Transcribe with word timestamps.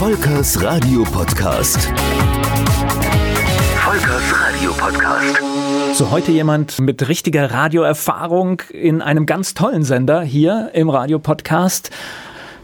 Volkers 0.00 0.62
Radio 0.62 1.02
Podcast. 1.02 1.92
Volkers 3.76 4.22
Radio 4.34 4.72
Podcast. 4.72 5.42
So, 5.92 6.10
heute 6.10 6.32
jemand 6.32 6.80
mit 6.80 7.06
richtiger 7.06 7.50
Radioerfahrung 7.50 8.62
in 8.70 9.02
einem 9.02 9.26
ganz 9.26 9.52
tollen 9.52 9.82
Sender 9.82 10.22
hier 10.22 10.70
im 10.72 10.88
Radio-Podcast. 10.88 11.90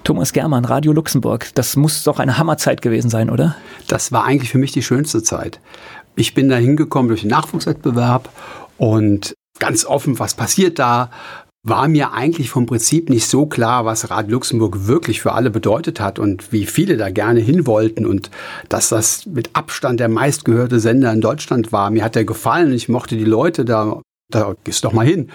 Thomas 0.03 0.33
Germann, 0.33 0.65
Radio 0.65 0.93
Luxemburg. 0.93 1.51
Das 1.55 1.77
muss 1.77 2.05
doch 2.05 2.21
eine 2.21 2.39
Hammerzeit 2.39 2.81
gewesen 2.81 3.11
sein, 3.11 3.29
oder? 3.29 3.55
Das 3.87 4.13
war 4.13 4.25
eigentlich 4.25 4.51
für 4.51 4.59
mich 4.59 4.73
die 4.73 4.83
schönste 4.83 5.23
Zeit. 5.23 5.61
Ich 6.15 6.33
bin 6.33 6.49
da 6.49 6.57
hingekommen 6.57 7.09
durch 7.09 7.21
den 7.21 7.31
Nachwuchswettbewerb 7.31 8.31
und 8.79 9.35
ganz 9.59 9.85
offen, 9.85 10.19
was 10.19 10.33
passiert 10.33 10.79
da? 10.79 11.11
War 11.69 11.89
mir 11.89 12.13
eigentlich 12.13 12.51
vom 12.51 12.67
Prinzip 12.67 13.11
nicht 13.11 13.27
so 13.27 13.47
klar, 13.47 13.85
was 13.85 14.09
Radio 14.09 14.35
Luxemburg 14.35 14.87
wirklich 14.87 15.21
für 15.21 15.33
alle 15.33 15.51
bedeutet 15.51 15.99
hat 15.99 16.19
und 16.21 16.53
wie 16.53 16.65
viele 16.65 16.97
da 16.97 17.11
gerne 17.11 17.41
hin 17.41 17.67
wollten 17.67 18.07
und 18.07 18.31
dass 18.69 18.89
das 18.89 19.27
mit 19.27 19.51
Abstand 19.55 19.99
der 19.99 20.09
meistgehörte 20.09 20.79
Sender 20.79 21.13
in 21.13 21.21
Deutschland 21.21 21.73
war. 21.73 21.91
Mir 21.91 22.05
hat 22.05 22.15
der 22.15 22.25
gefallen, 22.25 22.73
ich 22.73 22.89
mochte 22.89 23.17
die 23.17 23.25
Leute 23.25 23.65
da, 23.65 24.01
da 24.31 24.55
gehst 24.63 24.85
doch 24.85 24.93
mal 24.93 25.07
hin. 25.07 25.31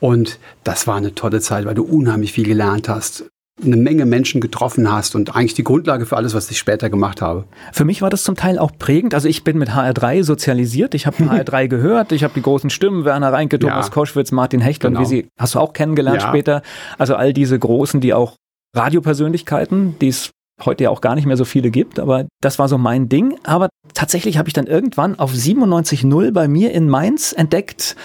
Und 0.00 0.38
das 0.64 0.86
war 0.86 0.96
eine 0.96 1.14
tolle 1.14 1.40
Zeit, 1.40 1.64
weil 1.64 1.74
du 1.74 1.84
unheimlich 1.84 2.32
viel 2.32 2.46
gelernt 2.46 2.88
hast 2.88 3.30
eine 3.64 3.76
Menge 3.76 4.06
Menschen 4.06 4.40
getroffen 4.40 4.90
hast 4.90 5.14
und 5.14 5.34
eigentlich 5.34 5.54
die 5.54 5.64
Grundlage 5.64 6.06
für 6.06 6.16
alles, 6.16 6.34
was 6.34 6.50
ich 6.50 6.58
später 6.58 6.90
gemacht 6.90 7.22
habe. 7.22 7.44
Für 7.72 7.84
mich 7.84 8.02
war 8.02 8.10
das 8.10 8.24
zum 8.24 8.36
Teil 8.36 8.58
auch 8.58 8.72
prägend. 8.78 9.14
Also 9.14 9.28
ich 9.28 9.44
bin 9.44 9.58
mit 9.58 9.70
HR3 9.70 10.22
sozialisiert. 10.22 10.94
Ich 10.94 11.06
habe 11.06 11.16
HR3 11.22 11.68
gehört. 11.68 12.12
Ich 12.12 12.24
habe 12.24 12.34
die 12.34 12.42
großen 12.42 12.70
Stimmen, 12.70 13.04
Werner 13.04 13.32
Reinke, 13.32 13.58
Thomas 13.58 13.86
ja. 13.86 13.92
Koschwitz, 13.92 14.32
Martin 14.32 14.60
Hecht 14.60 14.82
genau. 14.82 14.98
und 14.98 15.04
wie 15.04 15.08
sie, 15.08 15.28
hast 15.38 15.54
du 15.54 15.58
auch 15.58 15.72
kennengelernt 15.72 16.22
ja. 16.22 16.28
später. 16.28 16.62
Also 16.98 17.14
all 17.14 17.32
diese 17.32 17.58
großen, 17.58 18.00
die 18.00 18.14
auch 18.14 18.36
Radiopersönlichkeiten, 18.74 19.98
die 20.00 20.08
es 20.08 20.30
heute 20.64 20.84
ja 20.84 20.90
auch 20.90 21.00
gar 21.00 21.14
nicht 21.14 21.26
mehr 21.26 21.36
so 21.36 21.44
viele 21.44 21.70
gibt, 21.70 21.98
aber 21.98 22.26
das 22.40 22.58
war 22.58 22.68
so 22.68 22.78
mein 22.78 23.08
Ding. 23.08 23.38
Aber 23.44 23.68
tatsächlich 23.94 24.38
habe 24.38 24.48
ich 24.48 24.52
dann 24.52 24.66
irgendwann 24.66 25.18
auf 25.18 25.32
97.0 25.32 26.32
bei 26.32 26.48
mir 26.48 26.72
in 26.72 26.88
Mainz 26.88 27.32
entdeckt, 27.32 27.96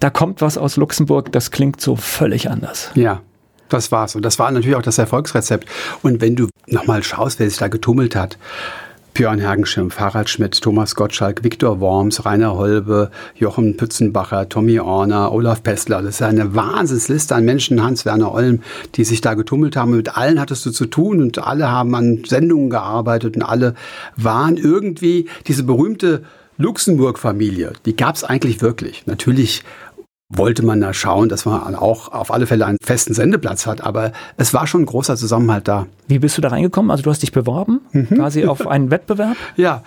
da 0.00 0.10
kommt 0.10 0.40
was 0.40 0.58
aus 0.58 0.76
Luxemburg, 0.76 1.32
das 1.32 1.50
klingt 1.50 1.80
so 1.80 1.96
völlig 1.96 2.50
anders. 2.50 2.90
Ja, 2.94 3.22
das 3.74 3.92
war's. 3.92 4.14
Und 4.14 4.24
das 4.24 4.38
war 4.38 4.50
natürlich 4.50 4.76
auch 4.76 4.82
das 4.82 4.98
Erfolgsrezept. 4.98 5.68
Und 6.02 6.20
wenn 6.20 6.36
du 6.36 6.48
nochmal 6.66 7.02
schaust, 7.02 7.38
wer 7.38 7.48
sich 7.48 7.58
da 7.58 7.68
getummelt 7.68 8.16
hat, 8.16 8.38
Björn 9.14 9.38
Hergenschirm, 9.38 9.90
Harald 9.96 10.28
Schmidt, 10.28 10.60
Thomas 10.60 10.96
Gottschalk, 10.96 11.44
Viktor 11.44 11.78
Worms, 11.78 12.24
Rainer 12.24 12.56
Holbe, 12.56 13.12
Jochen 13.36 13.76
Pützenbacher, 13.76 14.48
Tommy 14.48 14.80
Orner, 14.80 15.30
Olaf 15.30 15.62
Pestler. 15.62 16.02
Das 16.02 16.16
ist 16.16 16.22
eine 16.22 16.56
Wahnsinnsliste 16.56 17.32
an 17.32 17.44
Menschen, 17.44 17.80
Hans-Werner 17.80 18.32
Olm, 18.32 18.62
die 18.96 19.04
sich 19.04 19.20
da 19.20 19.34
getummelt 19.34 19.76
haben. 19.76 19.96
Mit 19.96 20.16
allen 20.16 20.40
hattest 20.40 20.66
du 20.66 20.72
zu 20.72 20.86
tun 20.86 21.22
und 21.22 21.38
alle 21.38 21.70
haben 21.70 21.94
an 21.94 22.24
Sendungen 22.26 22.70
gearbeitet 22.70 23.36
und 23.36 23.42
alle 23.42 23.76
waren 24.16 24.56
irgendwie 24.56 25.28
diese 25.46 25.62
berühmte 25.62 26.24
Luxemburg-Familie. 26.58 27.74
Die 27.86 27.94
gab 27.94 28.16
es 28.16 28.24
eigentlich 28.24 28.62
wirklich. 28.62 29.06
Natürlich 29.06 29.62
wollte 30.36 30.64
man 30.64 30.80
da 30.80 30.92
schauen, 30.92 31.28
dass 31.28 31.44
man 31.44 31.74
auch 31.74 32.12
auf 32.12 32.32
alle 32.32 32.46
Fälle 32.46 32.66
einen 32.66 32.78
festen 32.82 33.14
Sendeplatz 33.14 33.66
hat. 33.66 33.82
Aber 33.82 34.12
es 34.36 34.54
war 34.54 34.66
schon 34.66 34.82
ein 34.82 34.86
großer 34.86 35.16
Zusammenhalt 35.16 35.68
da. 35.68 35.86
Wie 36.08 36.18
bist 36.18 36.36
du 36.36 36.42
da 36.42 36.48
reingekommen? 36.48 36.90
Also 36.90 37.02
du 37.02 37.10
hast 37.10 37.22
dich 37.22 37.32
beworben, 37.32 37.80
mhm. 37.92 38.08
quasi 38.08 38.46
auf 38.46 38.66
einen 38.66 38.90
Wettbewerb? 38.90 39.36
Ja, 39.56 39.82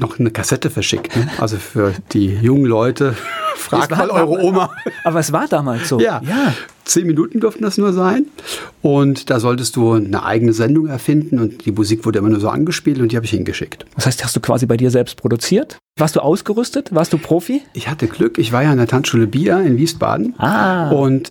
noch 0.00 0.18
eine 0.18 0.30
Kassette 0.30 0.70
verschickt. 0.70 1.16
Ne? 1.16 1.28
Also 1.38 1.56
für 1.56 1.94
die 2.12 2.26
jungen 2.26 2.64
Leute, 2.64 3.14
fragt 3.56 3.90
mal 3.90 4.10
eure 4.10 4.42
Oma. 4.42 4.70
Aber 5.04 5.20
es 5.20 5.32
war 5.32 5.46
damals 5.48 5.88
so. 5.88 6.00
Ja. 6.00 6.20
ja. 6.24 6.54
Zehn 6.84 7.06
Minuten 7.06 7.40
durften 7.40 7.62
das 7.62 7.76
nur 7.76 7.92
sein. 7.92 8.26
Und 8.80 9.28
da 9.28 9.40
solltest 9.40 9.76
du 9.76 9.92
eine 9.92 10.22
eigene 10.22 10.52
Sendung 10.52 10.86
erfinden 10.86 11.38
und 11.38 11.66
die 11.66 11.72
Musik 11.72 12.06
wurde 12.06 12.18
immer 12.20 12.30
nur 12.30 12.40
so 12.40 12.48
angespielt 12.48 13.00
und 13.00 13.12
die 13.12 13.16
habe 13.16 13.26
ich 13.26 13.32
hingeschickt. 13.32 13.84
Das 13.94 14.06
heißt, 14.06 14.24
hast 14.24 14.34
du 14.36 14.40
quasi 14.40 14.66
bei 14.66 14.76
dir 14.76 14.90
selbst 14.90 15.16
produziert? 15.16 15.78
Warst 15.98 16.16
du 16.16 16.20
ausgerüstet? 16.20 16.94
Warst 16.94 17.12
du 17.12 17.18
Profi? 17.18 17.62
Ich 17.74 17.88
hatte 17.88 18.06
Glück. 18.06 18.38
Ich 18.38 18.52
war 18.52 18.62
ja 18.62 18.70
an 18.70 18.78
der 18.78 18.86
Tanzschule 18.86 19.26
Bia 19.26 19.60
in 19.60 19.76
Wiesbaden. 19.76 20.34
Ah. 20.38 20.90
Und 20.90 21.28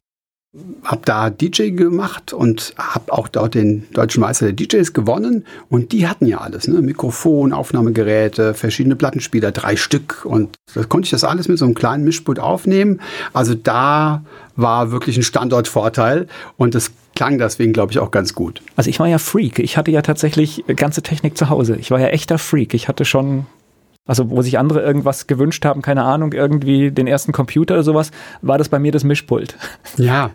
habe 0.83 1.01
da 1.05 1.29
DJ 1.29 1.71
gemacht 1.71 2.33
und 2.33 2.73
habe 2.77 3.13
auch 3.13 3.27
dort 3.27 3.53
den 3.53 3.85
deutschen 3.91 4.21
Meister 4.21 4.51
der 4.51 4.53
DJs 4.53 4.93
gewonnen. 4.93 5.45
Und 5.69 5.91
die 5.91 6.07
hatten 6.07 6.25
ja 6.25 6.39
alles, 6.39 6.67
ne? 6.67 6.81
Mikrofon, 6.81 7.53
Aufnahmegeräte, 7.53 8.53
verschiedene 8.53 8.95
Plattenspieler, 8.95 9.51
drei 9.51 9.75
Stück. 9.75 10.25
Und 10.25 10.55
da 10.73 10.83
konnte 10.83 11.05
ich 11.05 11.11
das 11.11 11.23
alles 11.23 11.47
mit 11.47 11.59
so 11.59 11.65
einem 11.65 11.73
kleinen 11.73 12.03
Mischpult 12.03 12.39
aufnehmen. 12.39 13.01
Also 13.33 13.53
da 13.53 14.23
war 14.55 14.91
wirklich 14.91 15.17
ein 15.17 15.23
Standortvorteil 15.23 16.27
und 16.55 16.73
das 16.73 16.91
klang 17.15 17.37
deswegen, 17.37 17.73
glaube 17.73 17.91
ich, 17.91 17.99
auch 17.99 18.11
ganz 18.11 18.33
gut. 18.33 18.61
Also 18.75 18.89
ich 18.89 18.99
war 18.99 19.07
ja 19.07 19.17
Freak. 19.17 19.59
Ich 19.59 19.77
hatte 19.77 19.91
ja 19.91 20.01
tatsächlich 20.01 20.63
ganze 20.75 21.01
Technik 21.01 21.37
zu 21.37 21.49
Hause. 21.49 21.75
Ich 21.75 21.91
war 21.91 21.99
ja 21.99 22.07
echter 22.07 22.37
Freak. 22.37 22.73
Ich 22.73 22.87
hatte 22.87 23.05
schon 23.05 23.45
also 24.07 24.29
wo 24.29 24.41
sich 24.41 24.57
andere 24.57 24.81
irgendwas 24.81 25.27
gewünscht 25.27 25.63
haben, 25.65 25.81
keine 25.81 26.03
Ahnung, 26.03 26.33
irgendwie 26.33 26.91
den 26.91 27.07
ersten 27.07 27.33
Computer 27.33 27.75
oder 27.75 27.83
sowas, 27.83 28.11
war 28.41 28.57
das 28.57 28.69
bei 28.69 28.79
mir 28.79 28.91
das 28.91 29.03
Mischpult. 29.03 29.55
Ja, 29.97 30.31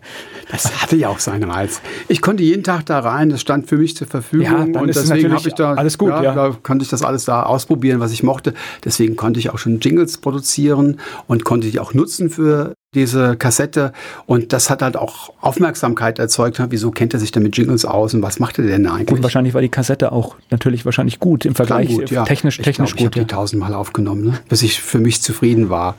das 0.50 0.82
hatte 0.82 0.96
ja 0.96 1.08
auch 1.08 1.20
seinen 1.20 1.48
Reiz. 1.48 1.80
Ich 2.08 2.20
konnte 2.20 2.42
jeden 2.42 2.64
Tag 2.64 2.84
da 2.86 2.98
rein, 2.98 3.30
das 3.30 3.40
stand 3.40 3.68
für 3.68 3.76
mich 3.76 3.96
zur 3.96 4.06
Verfügung 4.08 4.72
ja, 4.74 4.80
und 4.80 4.86
deswegen 4.88 5.32
habe 5.32 5.48
ich 5.48 5.54
da 5.54 5.74
alles 5.74 5.98
gut, 5.98 6.10
ja, 6.10 6.22
ja. 6.22 6.34
Da 6.34 6.56
konnte 6.62 6.82
ich 6.82 6.90
das 6.90 7.02
alles 7.02 7.24
da 7.24 7.44
ausprobieren, 7.44 8.00
was 8.00 8.12
ich 8.12 8.22
mochte. 8.22 8.54
Deswegen 8.84 9.14
konnte 9.14 9.38
ich 9.38 9.50
auch 9.50 9.58
schon 9.58 9.78
Jingles 9.78 10.18
produzieren 10.18 10.98
und 11.26 11.44
konnte 11.44 11.70
die 11.70 11.78
auch 11.78 11.94
nutzen 11.94 12.28
für 12.28 12.74
diese 12.94 13.36
Kassette. 13.36 13.92
Und 14.26 14.52
das 14.52 14.68
hat 14.68 14.82
halt 14.82 14.96
auch 14.96 15.32
Aufmerksamkeit 15.40 16.18
erzeugt. 16.18 16.62
Wieso 16.68 16.90
kennt 16.90 17.14
er 17.14 17.20
sich 17.20 17.32
denn 17.32 17.42
mit 17.42 17.56
Jingles 17.56 17.84
aus 17.84 18.14
und 18.14 18.22
was 18.22 18.38
macht 18.38 18.58
er 18.58 18.66
denn 18.66 18.86
eigentlich? 18.86 19.16
Und 19.16 19.22
wahrscheinlich 19.22 19.54
war 19.54 19.62
die 19.62 19.70
Kassette 19.70 20.12
auch 20.12 20.36
natürlich 20.50 20.84
wahrscheinlich 20.84 21.18
gut 21.18 21.44
im 21.44 21.54
Vergleich. 21.54 21.88
Gut, 21.88 22.10
ja. 22.10 22.24
Technisch, 22.24 22.58
ich 22.58 22.64
technisch 22.64 22.94
glaub, 22.94 23.06
gut. 23.06 23.16
Ich 23.16 23.20
habe 23.20 23.26
die 23.26 23.34
tausendmal 23.34 23.74
aufgenommen, 23.74 24.24
ne? 24.24 24.38
bis 24.48 24.62
ich 24.62 24.80
für 24.80 24.98
mich 24.98 25.22
zufrieden 25.22 25.70
war. 25.70 25.96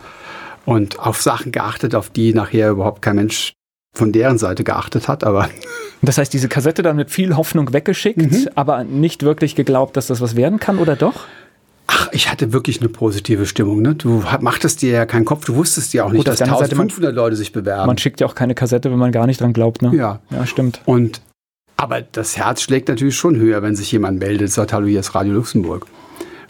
Und 0.66 1.00
auf 1.00 1.22
Sachen 1.22 1.52
geachtet, 1.52 1.96
auf 1.96 2.10
die 2.10 2.34
nachher 2.34 2.70
überhaupt 2.70 3.02
kein 3.02 3.18
Mensch 3.18 3.54
von 3.94 4.12
deren 4.12 4.38
Seite 4.38 4.64
geachtet 4.64 5.08
hat, 5.08 5.24
aber. 5.24 5.50
Das 6.06 6.18
heißt, 6.18 6.34
diese 6.34 6.50
Kassette 6.50 6.82
dann 6.82 6.98
mit 6.98 7.12
viel 7.12 7.38
Hoffnung 7.38 7.72
weggeschickt, 7.72 8.18
mhm. 8.18 8.50
aber 8.56 8.84
nicht 8.84 9.24
wirklich 9.24 9.56
geglaubt, 9.56 9.96
dass 9.96 10.08
das 10.08 10.20
was 10.20 10.36
werden 10.36 10.60
kann, 10.60 10.78
oder 10.80 10.98
doch? 10.98 11.28
Ach, 12.04 12.10
ich 12.12 12.30
hatte 12.30 12.52
wirklich 12.52 12.82
eine 12.82 12.90
positive 12.90 13.46
Stimmung. 13.46 13.82
Ne? 13.82 13.96
Du 13.96 14.24
machtest 14.42 14.82
dir 14.82 14.92
ja 14.92 15.06
keinen 15.06 15.26
Kopf, 15.26 15.46
du 15.46 15.56
wusstest 15.56 15.94
ja 15.94 16.04
auch 16.04 16.12
nicht, 16.12 16.26
Gut, 16.26 16.28
dass 16.28 16.42
1500 16.42 17.16
Leute 17.16 17.36
sich 17.36 17.54
bewerben. 17.54 17.88
Man 17.88 17.98
schickt 17.98 18.20
ja 18.20 18.28
auch 18.28 18.36
keine 18.36 18.56
Kassette, 18.56 18.92
wenn 18.92 19.00
man 19.00 19.12
gar 19.12 19.26
nicht 19.26 19.40
dran 19.40 19.54
glaubt. 19.54 19.82
Ne? 19.82 19.96
Ja. 19.96 20.20
Ja, 20.30 20.46
stimmt. 20.46 20.82
Und, 20.86 21.22
aber 21.78 22.02
das 22.02 22.38
Herz 22.38 22.62
schlägt 22.62 22.90
natürlich 22.90 23.16
schon 23.16 23.38
höher, 23.38 23.62
wenn 23.62 23.76
sich 23.76 23.92
jemand 23.92 24.20
meldet, 24.20 24.52
sagt, 24.52 24.74
hallo, 24.74 24.88
hier 24.88 25.00
ist 25.00 25.16
Radio 25.16 25.34
Luxemburg. 25.34 25.86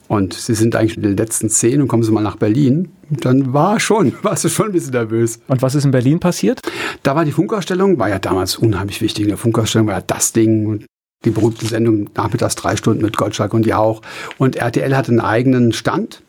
Und 0.07 0.33
Sie 0.33 0.53
sind 0.53 0.75
eigentlich 0.75 0.97
in 0.97 1.03
den 1.03 1.17
letzten 1.17 1.49
zehn 1.49 1.81
und 1.81 1.87
kommen 1.87 2.03
Sie 2.03 2.11
mal 2.11 2.21
nach 2.21 2.35
Berlin. 2.35 2.89
Dann 3.09 3.53
war 3.53 3.79
schon, 3.79 4.13
warst 4.23 4.43
du 4.43 4.49
schon 4.49 4.67
ein 4.67 4.71
bisschen 4.71 4.91
nervös. 4.91 5.39
Und 5.47 5.61
was 5.61 5.75
ist 5.75 5.85
in 5.85 5.91
Berlin 5.91 6.19
passiert? 6.19 6.61
Da 7.03 7.15
war 7.15 7.25
die 7.25 7.31
Funkausstellung, 7.31 7.99
war 7.99 8.09
ja 8.09 8.19
damals 8.19 8.57
unheimlich 8.57 9.01
wichtig. 9.01 9.25
Eine 9.25 9.37
Funkausstellung 9.37 9.87
war 9.87 9.95
ja 9.95 10.03
das 10.05 10.33
Ding 10.33 10.85
die 11.25 11.31
berühmte 11.31 11.65
Sendung 11.65 12.09
nachmittags 12.15 12.55
drei 12.55 12.75
Stunden 12.75 13.03
mit 13.03 13.17
Gottschalk 13.17 13.53
und 13.53 13.65
Jauch. 13.65 14.01
Und 14.37 14.55
RTL 14.55 14.95
hatte 14.95 15.11
einen 15.11 15.21
eigenen 15.21 15.73
Stand. 15.73 16.21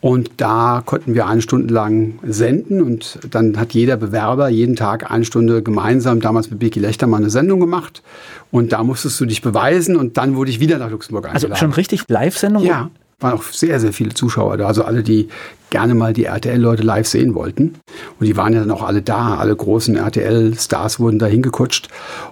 Und 0.00 0.32
da 0.36 0.82
konnten 0.84 1.14
wir 1.14 1.26
eine 1.26 1.40
Stunde 1.40 1.72
lang 1.72 2.18
senden 2.22 2.82
und 2.82 3.18
dann 3.30 3.58
hat 3.58 3.72
jeder 3.72 3.96
Bewerber 3.96 4.50
jeden 4.50 4.76
Tag 4.76 5.10
eine 5.10 5.24
Stunde 5.24 5.62
gemeinsam, 5.62 6.20
damals 6.20 6.50
mit 6.50 6.58
Biki 6.58 6.78
Lechtermann, 6.78 7.22
eine 7.22 7.30
Sendung 7.30 7.58
gemacht. 7.58 8.02
Und 8.50 8.72
da 8.72 8.84
musstest 8.84 9.18
du 9.18 9.24
dich 9.24 9.40
beweisen 9.40 9.96
und 9.96 10.18
dann 10.18 10.36
wurde 10.36 10.50
ich 10.50 10.60
wieder 10.60 10.76
nach 10.76 10.90
Luxemburg 10.90 11.24
eingeladen. 11.24 11.52
Also 11.52 11.64
schon 11.64 11.72
richtig 11.72 12.04
Live-Sendung? 12.06 12.64
Ja, 12.64 12.90
waren 13.20 13.32
auch 13.32 13.44
sehr, 13.44 13.80
sehr 13.80 13.94
viele 13.94 14.12
Zuschauer 14.12 14.58
da. 14.58 14.66
Also 14.66 14.84
alle, 14.84 15.02
die 15.02 15.28
gerne 15.70 15.94
mal 15.94 16.12
die 16.12 16.24
RTL-Leute 16.24 16.82
live 16.82 17.06
sehen 17.06 17.34
wollten. 17.34 17.76
Und 18.20 18.26
die 18.26 18.36
waren 18.36 18.52
ja 18.52 18.60
dann 18.60 18.70
auch 18.70 18.82
alle 18.82 19.00
da. 19.00 19.36
Alle 19.36 19.56
großen 19.56 19.96
RTL-Stars 19.96 21.00
wurden 21.00 21.18
da 21.18 21.24
hingekutscht. 21.24 21.88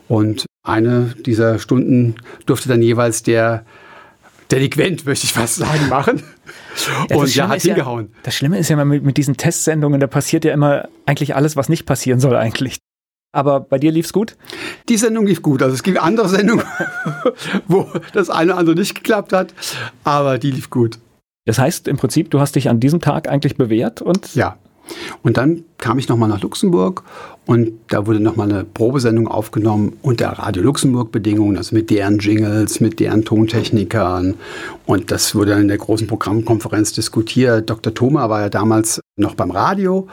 Und 0.08 0.44
eine 0.62 1.14
dieser 1.26 1.58
Stunden 1.58 2.14
durfte 2.46 2.68
dann 2.68 2.82
jeweils 2.82 3.22
der 3.22 3.64
Delinquent, 4.50 5.06
möchte 5.06 5.24
ich 5.26 5.32
fast 5.32 5.56
sagen, 5.56 5.88
machen. 5.88 6.22
Ja, 7.08 7.16
und 7.16 7.34
ja, 7.34 7.48
hat 7.48 7.62
hingehauen. 7.62 8.10
Ja, 8.12 8.18
das 8.24 8.34
Schlimme 8.34 8.58
ist 8.58 8.68
ja 8.68 8.84
mit, 8.84 9.02
mit 9.02 9.16
diesen 9.16 9.36
Testsendungen, 9.36 10.00
da 10.00 10.06
passiert 10.06 10.44
ja 10.44 10.52
immer 10.52 10.88
eigentlich 11.06 11.34
alles, 11.34 11.56
was 11.56 11.68
nicht 11.68 11.86
passieren 11.86 12.20
soll 12.20 12.36
eigentlich. 12.36 12.78
Aber 13.34 13.60
bei 13.60 13.78
dir 13.78 13.90
lief's 13.90 14.12
gut? 14.12 14.36
Die 14.90 14.98
Sendung 14.98 15.26
lief 15.26 15.40
gut. 15.40 15.62
Also 15.62 15.74
es 15.74 15.82
gibt 15.82 15.98
andere 15.98 16.28
Sendungen, 16.28 16.66
wo 17.66 17.90
das 18.12 18.28
eine 18.28 18.52
oder 18.52 18.60
andere 18.60 18.76
nicht 18.76 18.94
geklappt 18.94 19.32
hat, 19.32 19.54
aber 20.04 20.38
die 20.38 20.50
lief 20.50 20.68
gut. 20.68 20.98
Das 21.46 21.58
heißt 21.58 21.88
im 21.88 21.96
Prinzip, 21.96 22.30
du 22.30 22.40
hast 22.40 22.54
dich 22.54 22.68
an 22.68 22.78
diesem 22.78 23.00
Tag 23.00 23.28
eigentlich 23.28 23.56
bewährt 23.56 24.02
und 24.02 24.34
ja. 24.34 24.58
Und 25.22 25.36
dann 25.36 25.64
kam 25.78 25.98
ich 25.98 26.08
nochmal 26.08 26.28
nach 26.28 26.42
Luxemburg 26.42 27.02
und 27.44 27.72
da 27.88 28.06
wurde 28.06 28.20
nochmal 28.20 28.50
eine 28.50 28.64
Probesendung 28.64 29.26
aufgenommen 29.26 29.94
unter 30.02 30.28
Radio 30.28 30.62
Luxemburg-Bedingungen, 30.62 31.56
also 31.56 31.74
mit 31.74 31.90
deren 31.90 32.18
Jingles, 32.18 32.80
mit 32.80 33.00
deren 33.00 33.24
Tontechnikern. 33.24 34.34
Und 34.86 35.10
das 35.10 35.34
wurde 35.34 35.52
dann 35.52 35.62
in 35.62 35.68
der 35.68 35.78
großen 35.78 36.06
Programmkonferenz 36.06 36.92
diskutiert. 36.92 37.68
Dr. 37.68 37.92
Thoma 37.92 38.28
war 38.30 38.42
ja 38.42 38.48
damals 38.48 39.00
noch 39.16 39.34
beim 39.34 39.50
Radio 39.50 40.06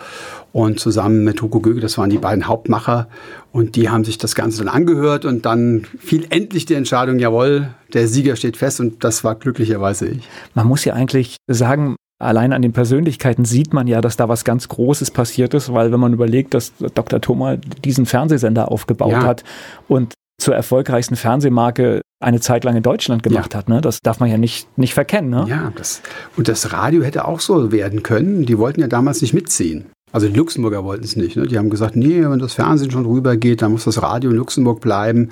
und 0.51 0.79
zusammen 0.79 1.23
mit 1.23 1.41
Hugo 1.41 1.59
Göge, 1.59 1.81
das 1.81 1.97
waren 1.97 2.09
die 2.09 2.17
beiden 2.17 2.47
Hauptmacher. 2.47 3.07
Und 3.51 3.75
die 3.75 3.89
haben 3.89 4.03
sich 4.03 4.17
das 4.17 4.35
Ganze 4.35 4.63
dann 4.63 4.73
angehört 4.73 5.25
und 5.25 5.45
dann 5.45 5.85
fiel 5.99 6.25
endlich 6.29 6.65
die 6.65 6.75
Entscheidung, 6.75 7.19
jawohl, 7.19 7.69
der 7.93 8.07
Sieger 8.07 8.35
steht 8.35 8.57
fest 8.57 8.79
und 8.79 9.03
das 9.03 9.23
war 9.23 9.35
glücklicherweise 9.35 10.07
ich. 10.07 10.27
Man 10.53 10.67
muss 10.67 10.85
ja 10.85 10.93
eigentlich 10.93 11.37
sagen, 11.47 11.95
allein 12.19 12.53
an 12.53 12.61
den 12.61 12.73
Persönlichkeiten 12.73 13.45
sieht 13.45 13.73
man 13.73 13.87
ja, 13.87 14.01
dass 14.01 14.17
da 14.17 14.29
was 14.29 14.43
ganz 14.43 14.67
Großes 14.67 15.11
passiert 15.11 15.53
ist, 15.53 15.73
weil 15.73 15.91
wenn 15.91 15.99
man 15.99 16.13
überlegt, 16.13 16.53
dass 16.53 16.73
Dr. 16.93 17.21
Thoma 17.21 17.55
diesen 17.55 18.05
Fernsehsender 18.05 18.71
aufgebaut 18.71 19.13
ja. 19.13 19.23
hat 19.23 19.43
und 19.87 20.13
zur 20.39 20.55
erfolgreichsten 20.55 21.15
Fernsehmarke 21.15 22.01
eine 22.21 22.39
Zeit 22.39 22.63
lang 22.63 22.75
in 22.75 22.83
Deutschland 22.83 23.23
gemacht 23.23 23.53
ja. 23.53 23.59
hat. 23.59 23.69
Ne? 23.69 23.81
Das 23.81 23.99
darf 24.01 24.19
man 24.19 24.29
ja 24.29 24.37
nicht, 24.37 24.77
nicht 24.77 24.93
verkennen. 24.93 25.29
Ne? 25.29 25.45
Ja, 25.47 25.71
das, 25.75 26.01
und 26.37 26.47
das 26.47 26.73
Radio 26.73 27.03
hätte 27.03 27.25
auch 27.25 27.39
so 27.39 27.71
werden 27.71 28.03
können. 28.03 28.45
Die 28.45 28.57
wollten 28.57 28.81
ja 28.81 28.87
damals 28.87 29.21
nicht 29.21 29.33
mitziehen. 29.33 29.85
Also 30.11 30.27
die 30.27 30.35
Luxemburger 30.35 30.83
wollten 30.83 31.03
es 31.03 31.15
nicht. 31.15 31.35
Ne? 31.35 31.47
Die 31.47 31.57
haben 31.57 31.69
gesagt, 31.69 31.95
nee, 31.95 32.21
wenn 32.21 32.39
das 32.39 32.53
Fernsehen 32.53 32.91
schon 32.91 33.05
rübergeht, 33.05 33.61
dann 33.61 33.71
muss 33.71 33.83
das 33.83 34.01
Radio 34.01 34.31
in 34.31 34.37
Luxemburg 34.37 34.81
bleiben. 34.81 35.29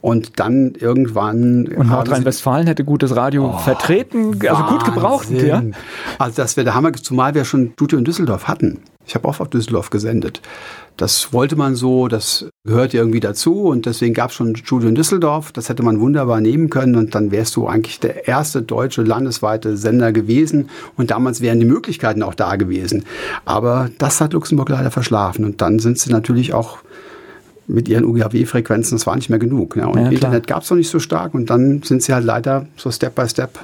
Und 0.00 0.40
dann 0.40 0.74
irgendwann. 0.78 1.68
Und 1.68 1.88
Nordrhein-Westfalen 1.88 2.66
hätte 2.66 2.84
gutes 2.84 3.14
Radio 3.16 3.50
oh, 3.54 3.58
vertreten, 3.58 4.38
also 4.48 4.62
gut 4.64 4.84
gebraucht. 4.84 5.30
Ja? 5.30 5.62
Also 6.18 6.36
das 6.42 6.56
wäre 6.56 6.64
der 6.64 6.74
Hammer, 6.74 6.92
zumal 6.94 7.34
wir 7.34 7.44
schon 7.44 7.72
Studio 7.74 7.98
in 7.98 8.04
Düsseldorf 8.04 8.48
hatten. 8.48 8.80
Ich 9.06 9.14
habe 9.14 9.26
auch 9.26 9.40
auf 9.40 9.48
Düsseldorf 9.48 9.90
gesendet. 9.90 10.40
Das 10.96 11.32
wollte 11.32 11.56
man 11.56 11.74
so, 11.74 12.08
das 12.08 12.46
gehört 12.64 12.94
irgendwie 12.94 13.20
dazu 13.20 13.62
und 13.64 13.86
deswegen 13.86 14.14
gab 14.14 14.30
es 14.30 14.36
schon 14.36 14.50
ein 14.50 14.56
Studio 14.56 14.88
in 14.88 14.94
Düsseldorf. 14.94 15.50
Das 15.50 15.68
hätte 15.68 15.82
man 15.82 15.98
wunderbar 15.98 16.40
nehmen 16.40 16.70
können 16.70 16.94
und 16.94 17.14
dann 17.14 17.30
wärst 17.30 17.56
du 17.56 17.66
eigentlich 17.66 18.00
der 18.00 18.28
erste 18.28 18.62
deutsche 18.62 19.02
landesweite 19.02 19.76
Sender 19.76 20.12
gewesen 20.12 20.68
und 20.96 21.10
damals 21.10 21.40
wären 21.40 21.58
die 21.58 21.66
Möglichkeiten 21.66 22.22
auch 22.22 22.34
da 22.34 22.56
gewesen. 22.56 23.04
Aber 23.44 23.90
das 23.98 24.20
hat 24.20 24.34
Luxemburg 24.34 24.68
leider 24.68 24.90
verschlafen 24.90 25.44
und 25.44 25.60
dann 25.60 25.78
sind 25.78 25.98
sie 25.98 26.10
natürlich 26.10 26.52
auch 26.52 26.78
mit 27.70 27.88
ihren 27.88 28.04
UGHW-Frequenzen, 28.04 28.96
das 28.98 29.06
war 29.06 29.16
nicht 29.16 29.30
mehr 29.30 29.38
genug. 29.38 29.76
Ja. 29.76 29.86
Und 29.86 29.98
ja, 29.98 30.10
Internet 30.10 30.46
gab 30.46 30.62
es 30.62 30.70
noch 30.70 30.76
nicht 30.76 30.90
so 30.90 30.98
stark 30.98 31.34
und 31.34 31.50
dann 31.50 31.82
sind 31.82 32.02
sie 32.02 32.12
halt 32.12 32.24
leider 32.24 32.66
so 32.76 32.90
Step 32.90 33.14
by 33.14 33.28
Step 33.28 33.58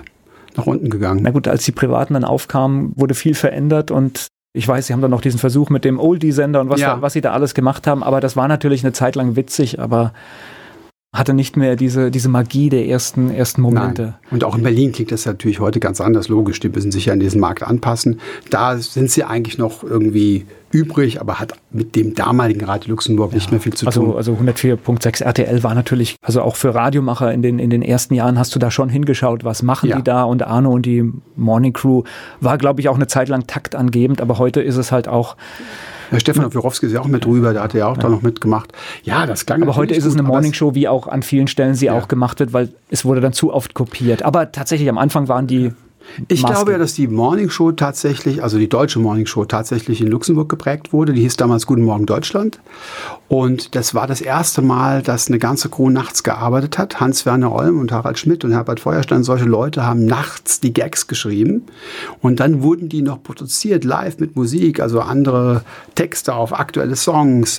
nach 0.56 0.66
unten 0.66 0.88
gegangen. 0.88 1.20
Na 1.22 1.30
gut, 1.30 1.48
als 1.48 1.64
die 1.64 1.72
Privaten 1.72 2.14
dann 2.14 2.24
aufkamen, 2.24 2.92
wurde 2.96 3.14
viel 3.14 3.34
verändert 3.34 3.90
und 3.90 4.28
ich 4.52 4.66
weiß, 4.66 4.86
sie 4.86 4.94
haben 4.94 5.02
dann 5.02 5.10
noch 5.10 5.20
diesen 5.20 5.38
Versuch 5.38 5.68
mit 5.68 5.84
dem 5.84 6.00
Oldie-Sender 6.00 6.62
und 6.62 6.70
was, 6.70 6.80
ja. 6.80 6.94
da, 6.94 7.02
was 7.02 7.12
sie 7.12 7.20
da 7.20 7.32
alles 7.32 7.52
gemacht 7.52 7.86
haben, 7.86 8.02
aber 8.02 8.20
das 8.20 8.36
war 8.36 8.48
natürlich 8.48 8.82
eine 8.82 8.92
Zeit 8.92 9.14
lang 9.14 9.36
witzig, 9.36 9.80
aber 9.80 10.14
hatte 11.18 11.34
nicht 11.34 11.56
mehr 11.56 11.76
diese, 11.76 12.10
diese 12.10 12.28
Magie 12.28 12.68
der 12.68 12.86
ersten, 12.86 13.30
ersten 13.30 13.62
Momente. 13.62 14.02
Nein. 14.02 14.14
Und 14.30 14.44
auch 14.44 14.56
in 14.56 14.62
Berlin 14.62 14.92
klingt 14.92 15.12
das 15.12 15.26
natürlich 15.26 15.60
heute 15.60 15.80
ganz 15.80 16.00
anders, 16.00 16.28
logisch. 16.28 16.60
Die 16.60 16.68
müssen 16.68 16.92
sich 16.92 17.06
ja 17.06 17.12
an 17.12 17.20
diesen 17.20 17.40
Markt 17.40 17.62
anpassen. 17.62 18.20
Da 18.50 18.76
sind 18.78 19.10
sie 19.10 19.24
eigentlich 19.24 19.58
noch 19.58 19.82
irgendwie 19.82 20.46
übrig, 20.72 21.20
aber 21.20 21.38
hat 21.38 21.54
mit 21.70 21.96
dem 21.96 22.14
damaligen 22.14 22.64
Radio 22.64 22.90
Luxemburg 22.90 23.30
ja. 23.30 23.36
nicht 23.36 23.50
mehr 23.50 23.60
viel 23.60 23.72
zu 23.74 23.86
also, 23.86 24.04
tun. 24.04 24.16
Also 24.16 24.34
104.6 24.34 25.22
RTL 25.24 25.62
war 25.62 25.74
natürlich, 25.74 26.16
also 26.22 26.42
auch 26.42 26.56
für 26.56 26.74
Radiomacher 26.74 27.32
in 27.32 27.42
den, 27.42 27.58
in 27.58 27.70
den 27.70 27.82
ersten 27.82 28.14
Jahren 28.14 28.38
hast 28.38 28.54
du 28.54 28.58
da 28.58 28.70
schon 28.70 28.88
hingeschaut, 28.88 29.44
was 29.44 29.62
machen 29.62 29.88
ja. 29.88 29.96
die 29.96 30.02
da 30.02 30.24
und 30.24 30.42
Arno 30.42 30.72
und 30.72 30.84
die 30.84 31.10
Morning 31.36 31.72
Crew 31.72 32.02
war, 32.40 32.58
glaube 32.58 32.80
ich, 32.80 32.88
auch 32.88 32.96
eine 32.96 33.06
Zeit 33.06 33.28
lang 33.28 33.46
taktangebend, 33.46 34.20
aber 34.20 34.38
heute 34.38 34.60
ist 34.60 34.76
es 34.76 34.92
halt 34.92 35.08
auch 35.08 35.36
ja, 36.10 36.20
Stefan 36.20 36.52
Wurowski 36.52 36.86
ist 36.86 36.92
ja 36.92 37.00
auch 37.00 37.06
mit 37.06 37.24
drüber, 37.24 37.52
der 37.52 37.62
hat 37.62 37.74
ja 37.74 37.88
auch 37.88 37.96
ja. 37.96 38.02
da 38.02 38.08
noch 38.08 38.22
mitgemacht. 38.22 38.72
Ja, 39.02 39.26
das 39.26 39.46
klang 39.46 39.62
Aber 39.62 39.76
heute 39.76 39.94
ist 39.94 40.04
es 40.04 40.14
eine 40.14 40.22
Morningshow, 40.22 40.74
wie 40.74 40.88
auch 40.88 41.06
an 41.06 41.22
vielen 41.22 41.48
Stellen 41.48 41.74
sie 41.74 41.86
ja. 41.86 41.94
auch 41.94 42.08
gemacht 42.08 42.40
wird, 42.40 42.52
weil 42.52 42.70
es 42.90 43.04
wurde 43.04 43.20
dann 43.20 43.32
zu 43.32 43.52
oft 43.52 43.74
kopiert. 43.74 44.22
Aber 44.22 44.52
tatsächlich 44.52 44.88
am 44.88 44.98
Anfang 44.98 45.28
waren 45.28 45.46
die 45.46 45.72
ich 46.28 46.42
Maske. 46.42 46.54
glaube 46.54 46.72
ja, 46.72 46.78
dass 46.78 46.94
die 46.94 47.08
Morning 47.08 47.50
Show 47.50 47.72
tatsächlich, 47.72 48.42
also 48.42 48.58
die 48.58 48.68
deutsche 48.68 48.98
Morning 48.98 49.26
Show 49.26 49.44
tatsächlich 49.44 50.00
in 50.00 50.08
Luxemburg 50.08 50.48
geprägt 50.48 50.92
wurde. 50.92 51.12
Die 51.12 51.22
hieß 51.22 51.36
damals 51.36 51.66
Guten 51.66 51.82
Morgen 51.82 52.06
Deutschland. 52.06 52.60
Und 53.28 53.74
das 53.74 53.94
war 53.94 54.06
das 54.06 54.20
erste 54.20 54.62
Mal, 54.62 55.02
dass 55.02 55.28
eine 55.28 55.38
ganze 55.38 55.68
Crew 55.68 55.90
nachts 55.90 56.22
gearbeitet 56.22 56.78
hat. 56.78 57.00
Hans-Werner 57.00 57.52
Olm 57.52 57.80
und 57.80 57.92
Harald 57.92 58.18
Schmidt 58.18 58.44
und 58.44 58.52
Herbert 58.52 58.80
Feuerstein, 58.80 59.24
solche 59.24 59.44
Leute 59.46 59.84
haben 59.84 60.04
nachts 60.04 60.60
die 60.60 60.72
Gags 60.72 61.06
geschrieben. 61.06 61.66
Und 62.20 62.40
dann 62.40 62.62
wurden 62.62 62.88
die 62.88 63.02
noch 63.02 63.22
produziert, 63.22 63.84
live 63.84 64.18
mit 64.18 64.36
Musik, 64.36 64.80
also 64.80 65.00
andere 65.00 65.62
Texte 65.94 66.34
auf 66.34 66.58
aktuelle 66.58 66.96
Songs. 66.96 67.58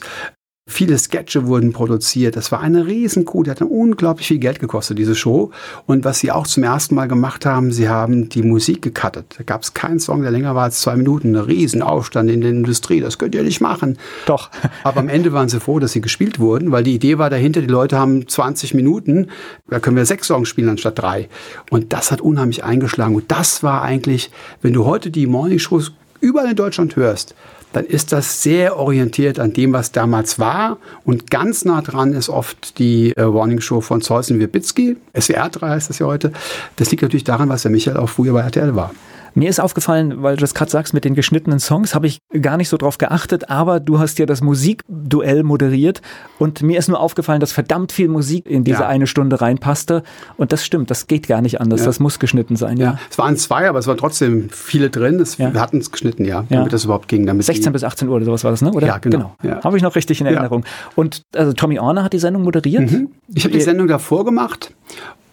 Viele 0.70 0.98
Sketche 0.98 1.48
wurden 1.48 1.72
produziert. 1.72 2.36
Das 2.36 2.52
war 2.52 2.60
eine 2.60 2.86
Riesenkuh. 2.86 3.44
Die 3.44 3.50
hat 3.50 3.62
unglaublich 3.62 4.28
viel 4.28 4.38
Geld 4.38 4.60
gekostet, 4.60 5.00
diese 5.00 5.16
Show. 5.16 5.52
Und 5.86 6.04
was 6.04 6.20
sie 6.20 6.30
auch 6.30 6.46
zum 6.46 6.64
ersten 6.64 6.94
Mal 6.94 7.08
gemacht 7.08 7.46
haben, 7.46 7.72
sie 7.72 7.88
haben 7.88 8.28
die 8.28 8.44
Musik 8.44 8.82
gecuttet. 8.82 9.36
Da 9.38 9.46
gab 9.46 9.64
es 9.64 9.74
keinen 9.74 10.00
Song, 10.00 10.24
der 10.24 10.32
länger 10.32 10.56
war 10.56 10.64
als 10.64 10.82
zwei 10.82 10.98
Minuten. 10.98 11.38
Ein 11.38 11.46
Riesenaufstand 11.46 12.30
in 12.30 12.42
der 12.42 12.50
Industrie. 12.50 13.00
Das 13.00 13.18
könnt 13.18 13.34
ihr 13.34 13.44
nicht 13.44 13.62
machen. 13.62 13.98
Doch. 14.26 14.50
Aber 14.84 15.00
am 15.00 15.08
Ende 15.08 15.32
waren 15.32 15.48
sie 15.48 15.62
froh, 15.62 15.80
dass 15.80 15.94
sie 15.94 16.02
gespielt 16.02 16.38
wurden, 16.38 16.70
weil 16.74 16.84
die 16.84 16.96
Idee 16.96 17.18
war 17.18 17.30
dahinter, 17.30 17.62
die 17.62 17.68
Leute 17.68 17.98
haben 17.98 18.28
20 18.28 18.74
Minuten. 18.74 19.28
Da 19.70 19.80
können 19.80 19.96
wir 19.96 20.06
sechs 20.06 20.28
Songs 20.28 20.50
spielen 20.50 20.68
anstatt 20.68 21.00
drei. 21.00 21.30
Und 21.70 21.94
das 21.94 22.12
hat 22.12 22.20
unheimlich 22.20 22.66
eingeschlagen. 22.66 23.16
Und 23.16 23.32
das 23.32 23.64
war 23.64 23.84
eigentlich, 23.84 24.32
wenn 24.62 24.74
du 24.74 24.84
heute 24.84 25.12
die 25.12 25.28
Morning 25.28 25.60
Shows 25.60 25.94
überall 26.20 26.50
in 26.50 26.56
Deutschland 26.58 26.98
hörst, 26.98 27.36
dann 27.74 27.86
ist 27.86 28.12
das 28.12 28.42
sehr 28.42 28.78
orientiert 28.78 29.40
an 29.40 29.54
dem, 29.54 29.74
was 29.74 29.92
damals 29.92 30.40
war. 30.40 30.78
Und 31.04 31.30
ganz 31.30 31.66
nah 31.66 31.82
dran 31.82 32.14
ist 32.14 32.30
oft 32.30 32.80
die 32.80 33.16
äh, 33.18 33.34
Warning 33.34 33.62
Show 33.62 33.82
von 33.82 34.02
Zeusen 34.02 34.40
Wirbitsky. 34.40 34.98
SWR 35.20 35.50
3 35.50 35.70
heißt 35.70 35.90
das 35.90 36.00
ja 36.00 36.06
heute. 36.06 36.32
Das 36.78 36.92
liegt 36.92 37.04
natürlich 37.04 37.24
daran, 37.24 37.50
was 37.50 37.64
der 37.64 37.72
Michael 37.72 37.98
auch 37.98 38.10
früher 38.10 38.34
bei 38.34 38.42
RTL 38.42 38.76
war. 38.76 38.92
Mir 39.38 39.50
ist 39.50 39.60
aufgefallen, 39.60 40.24
weil 40.24 40.36
du 40.36 40.42
das 40.42 40.56
gerade 40.56 40.72
sagst 40.72 40.96
mit 40.96 41.06
den 41.06 41.14
geschnittenen 41.14 41.60
Songs, 41.60 41.94
habe 41.94 42.08
ich 42.08 42.18
gar 42.42 42.58
nicht 42.58 42.70
so 42.70 42.78
drauf 42.78 42.98
geachtet, 42.98 43.52
aber 43.52 43.80
du 43.80 44.00
hast 44.00 44.18
ja 44.18 44.26
das 44.26 44.42
Musikduell 44.42 45.44
moderiert 45.44 46.02
und 46.40 46.64
mir 46.64 46.80
ist 46.80 46.88
nur 46.88 47.00
aufgefallen, 47.00 47.40
dass 47.40 47.52
verdammt 47.52 47.92
viel 47.92 48.08
Musik 48.08 48.48
in 48.48 48.64
diese 48.64 48.80
ja. 48.80 48.88
eine 48.88 49.06
Stunde 49.06 49.40
reinpasste 49.40 50.02
und 50.38 50.52
das 50.54 50.66
stimmt, 50.66 50.90
das 50.90 51.06
geht 51.06 51.28
gar 51.28 51.44
nicht 51.44 51.62
anders, 51.62 51.82
ja. 51.82 51.86
das 51.86 52.00
muss 52.00 52.18
geschnitten 52.18 52.56
sein. 52.56 52.78
Ja. 52.78 52.86
ja. 52.94 53.00
es 53.12 53.20
waren 53.20 53.38
zwei, 53.38 53.70
aber 53.70 53.78
es 53.78 53.86
waren 53.86 53.98
trotzdem 53.98 54.50
viele 54.50 54.90
drin, 54.90 55.20
es, 55.20 55.38
wir 55.38 55.54
hatten 55.54 55.78
es 55.78 55.92
geschnitten, 55.92 56.26
ja, 56.26 56.44
damit 56.50 56.74
das 56.74 56.86
überhaupt 56.86 57.08
ging. 57.08 57.28
Damit 57.28 57.46
16 57.46 57.72
bis 57.72 57.84
18 57.84 58.10
Uhr 58.10 58.16
oder 58.16 58.26
sowas 58.26 58.44
war 58.44 58.50
das, 58.50 58.64
ne? 58.64 58.72
Oder? 58.72 58.88
Ja, 58.88 58.98
genau. 58.98 59.36
genau. 59.40 59.64
Habe 59.64 59.78
ich 59.78 59.84
noch 59.84 59.96
richtig 59.96 60.20
in 60.20 60.26
Erinnerung. 60.26 60.66
Und 60.96 61.22
also 61.36 61.54
Tommy 61.54 61.78
Orner 61.78 62.04
hat 62.04 62.14
die 62.14 62.20
Sendung 62.20 62.42
moderiert? 62.42 62.90
Mhm. 62.90 63.10
Ich 63.36 63.44
habe 63.44 63.54
die 63.54 63.62
Sendung 63.62 63.88
davor 63.88 64.26
gemacht 64.26 64.74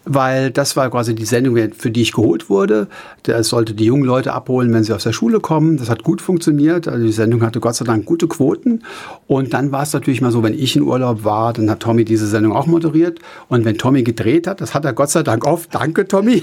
weil 0.04 0.50
das 0.50 0.76
war 0.76 0.90
quasi 0.90 1.14
die 1.14 1.24
Sendung, 1.24 1.56
für 1.72 1.90
die 1.90 2.02
ich 2.02 2.12
geholt 2.12 2.50
wurde. 2.50 2.88
Der 3.26 3.42
sollte 3.44 3.74
die 3.74 3.84
jungen 3.84 4.04
Leute 4.04 4.32
abholen, 4.32 4.72
wenn 4.72 4.84
sie 4.84 4.92
aus 4.92 5.04
der 5.04 5.12
Schule 5.12 5.40
kommen. 5.40 5.76
Das 5.76 5.88
hat 5.88 6.02
gut 6.02 6.20
funktioniert. 6.20 6.88
Also 6.88 7.04
die 7.04 7.12
Sendung 7.12 7.42
hatte 7.42 7.60
Gott 7.60 7.76
sei 7.76 7.84
Dank 7.84 8.04
gute 8.04 8.28
Quoten. 8.28 8.82
Und 9.26 9.54
dann 9.54 9.72
war 9.72 9.82
es 9.82 9.92
natürlich 9.92 10.20
mal 10.20 10.30
so, 10.30 10.42
wenn 10.42 10.54
ich 10.54 10.76
in 10.76 10.82
Urlaub 10.82 11.24
war, 11.24 11.52
dann 11.52 11.70
hat 11.70 11.80
Tommy 11.80 12.04
diese 12.04 12.26
Sendung 12.26 12.52
auch 12.52 12.66
moderiert. 12.66 13.18
Und 13.48 13.64
wenn 13.64 13.78
Tommy 13.78 14.02
gedreht 14.02 14.46
hat, 14.46 14.60
das 14.60 14.74
hat 14.74 14.84
er 14.84 14.92
Gott 14.92 15.10
sei 15.10 15.22
Dank 15.22 15.46
oft, 15.46 15.74
danke 15.74 16.06
Tommy, 16.06 16.42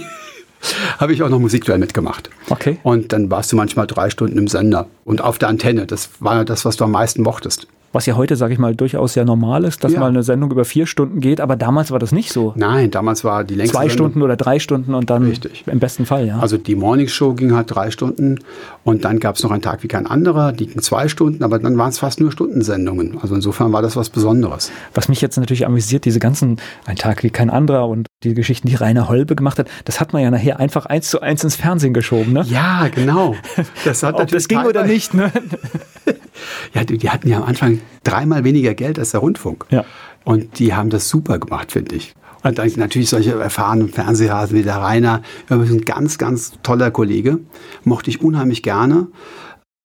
habe 0.98 1.14
ich 1.14 1.24
auch 1.24 1.30
noch 1.30 1.40
Musikduell 1.40 1.80
mitgemacht. 1.80 2.30
Okay. 2.50 2.80
Und 2.84 3.14
dann 3.14 3.30
warst 3.30 3.52
du 3.52 3.56
manchmal 3.56 3.88
drei 3.88 4.10
Stunden 4.10 4.38
im 4.38 4.48
Sender 4.48 4.88
und 5.04 5.22
auf 5.22 5.38
der 5.38 5.50
Antenne. 5.50 5.86
Das 5.86 6.10
war 6.20 6.46
das, 6.46 6.66
was 6.66 6.78
du 6.78 6.84
am 6.84 6.92
meisten 6.92 7.22
mochtest. 7.22 7.68
Was 7.94 8.06
ja 8.06 8.16
heute, 8.16 8.38
sage 8.38 8.54
ich 8.54 8.60
mal, 8.60 8.74
durchaus 8.74 9.16
ja 9.16 9.26
normal 9.26 9.66
ist, 9.66 9.84
dass 9.84 9.92
ja. 9.92 10.00
mal 10.00 10.08
eine 10.08 10.24
Sendung 10.24 10.50
über 10.52 10.64
vier 10.64 10.86
Stunden 10.86 11.20
geht, 11.20 11.42
aber 11.42 11.58
damals 11.58 11.92
war 11.92 12.00
das 12.00 12.14
nicht 12.14 12.32
so. 12.32 12.54
Nein, 12.56 12.90
damals 12.90 13.26
war 13.26 13.44
die 13.44 13.56
längste 13.56 13.76
Zwei 13.76 13.90
Sendung 13.90 14.08
Stunden 14.08 14.22
oder 14.22 14.38
drei 14.38 14.60
Stunden 14.60 14.94
und 14.94 15.10
dann 15.10 15.24
Richtig. 15.24 15.66
im 15.68 15.80
besten 15.80 16.06
Fall, 16.06 16.26
ja. 16.26 16.40
Also 16.40 16.58
die 16.58 16.76
Morning 16.76 17.10
Show 17.10 17.34
ging 17.34 17.54
halt 17.54 17.76
drei 17.76 17.92
Stunden 17.92 18.40
und 18.86 19.04
dann 19.04 19.20
gab 19.20 19.36
es 19.36 19.44
noch 19.44 19.52
einen 19.52 19.62
Tag 19.62 19.84
wie 19.84 19.90
kein 19.90 20.08
anderer, 20.08 20.54
die 20.54 20.68
ging 20.68 20.82
zwei 20.82 21.10
Stunden, 21.10 21.44
aber 21.44 21.60
dann 21.60 21.78
waren 21.78 21.90
es 21.90 22.00
fast 22.00 22.22
nur 22.22 22.32
Stundensendungen. 22.32 23.18
Also 23.22 23.36
insofern 23.36 23.74
war 23.74 23.82
das 23.82 23.98
was 23.98 24.10
Besonderes. 24.10 24.72
Was 24.94 25.10
mich 25.10 25.20
jetzt 25.20 25.38
natürlich 25.38 25.66
amüsiert, 25.66 26.06
diese 26.06 26.20
ganzen 26.20 26.58
Ein 26.86 26.96
Tag 26.96 27.24
wie 27.24 27.30
kein 27.30 27.50
anderer 27.50 27.90
und 27.90 28.08
die 28.24 28.34
Geschichten, 28.34 28.70
die 28.70 28.76
Rainer 28.76 29.10
Holbe 29.10 29.36
gemacht 29.36 29.60
hat, 29.60 29.68
das 29.84 30.00
hat 30.00 30.14
man 30.14 30.22
ja 30.22 30.32
nachher 30.32 30.62
einfach 30.62 30.86
eins 30.86 31.10
zu 31.10 31.20
eins 31.20 31.44
ins 31.44 31.58
Fernsehen 31.58 31.94
geschoben, 31.94 32.32
ne? 32.32 32.46
Ja, 32.48 32.88
genau. 32.88 33.36
Das 33.84 34.04
hat 34.04 34.16
Ob 34.16 34.28
das 34.28 34.48
ging 34.48 34.60
oder 34.60 34.84
nicht, 34.84 34.91
ne? 35.14 35.32
ja, 36.74 36.84
die, 36.84 36.98
die, 36.98 37.10
hatten 37.10 37.28
ja 37.28 37.38
am 37.38 37.44
Anfang 37.44 37.82
dreimal 38.04 38.44
weniger 38.44 38.74
Geld 38.74 39.00
als 39.00 39.12
der 39.12 39.20
Rundfunk. 39.20 39.66
Ja. 39.70 39.86
Und 40.24 40.60
die 40.60 40.74
haben 40.74 40.90
das 40.90 41.10
super 41.10 41.40
gemacht, 41.40 41.72
finde 41.72 41.96
ich. 41.96 42.14
Und 42.44 42.58
dann 42.58 42.72
natürlich 42.76 43.10
solche 43.10 43.40
erfahrenen 43.40 43.90
Fernsehhasen 43.90 44.58
wie 44.58 44.64
der 44.64 44.78
Rainer, 44.78 45.22
ein 45.50 45.82
ganz, 45.82 46.18
ganz 46.18 46.54
toller 46.64 46.90
Kollege, 46.90 47.40
mochte 47.84 48.10
ich 48.10 48.22
unheimlich 48.22 48.64
gerne. 48.64 49.08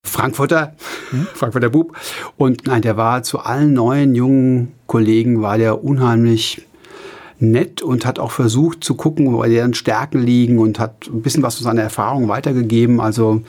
Frankfurter, 0.05 0.75
hm? 1.11 1.27
Frankfurter 1.35 1.71
Bub. 1.71 1.97
Und 2.37 2.67
nein, 2.67 2.83
der 2.83 2.97
war 2.97 3.23
zu 3.23 3.41
allen 3.41 3.73
neuen 3.73 4.15
jungen 4.15 4.73
Kollegen, 4.87 5.43
war 5.43 5.59
der 5.59 5.85
unheimlich 5.85 6.67
nett 7.39 7.83
und 7.83 8.07
hat 8.07 8.19
auch 8.19 8.31
versucht 8.31 8.83
zu 8.83 8.95
gucken, 8.95 9.33
wo 9.33 9.43
deren 9.43 9.75
Stärken 9.75 10.21
liegen 10.23 10.59
und 10.59 10.79
hat 10.79 11.09
ein 11.09 11.23
bisschen 11.23 11.43
was 11.43 11.57
von 11.57 11.65
seiner 11.65 11.83
Erfahrung 11.83 12.29
weitergegeben. 12.29 13.01
Also 13.01 13.43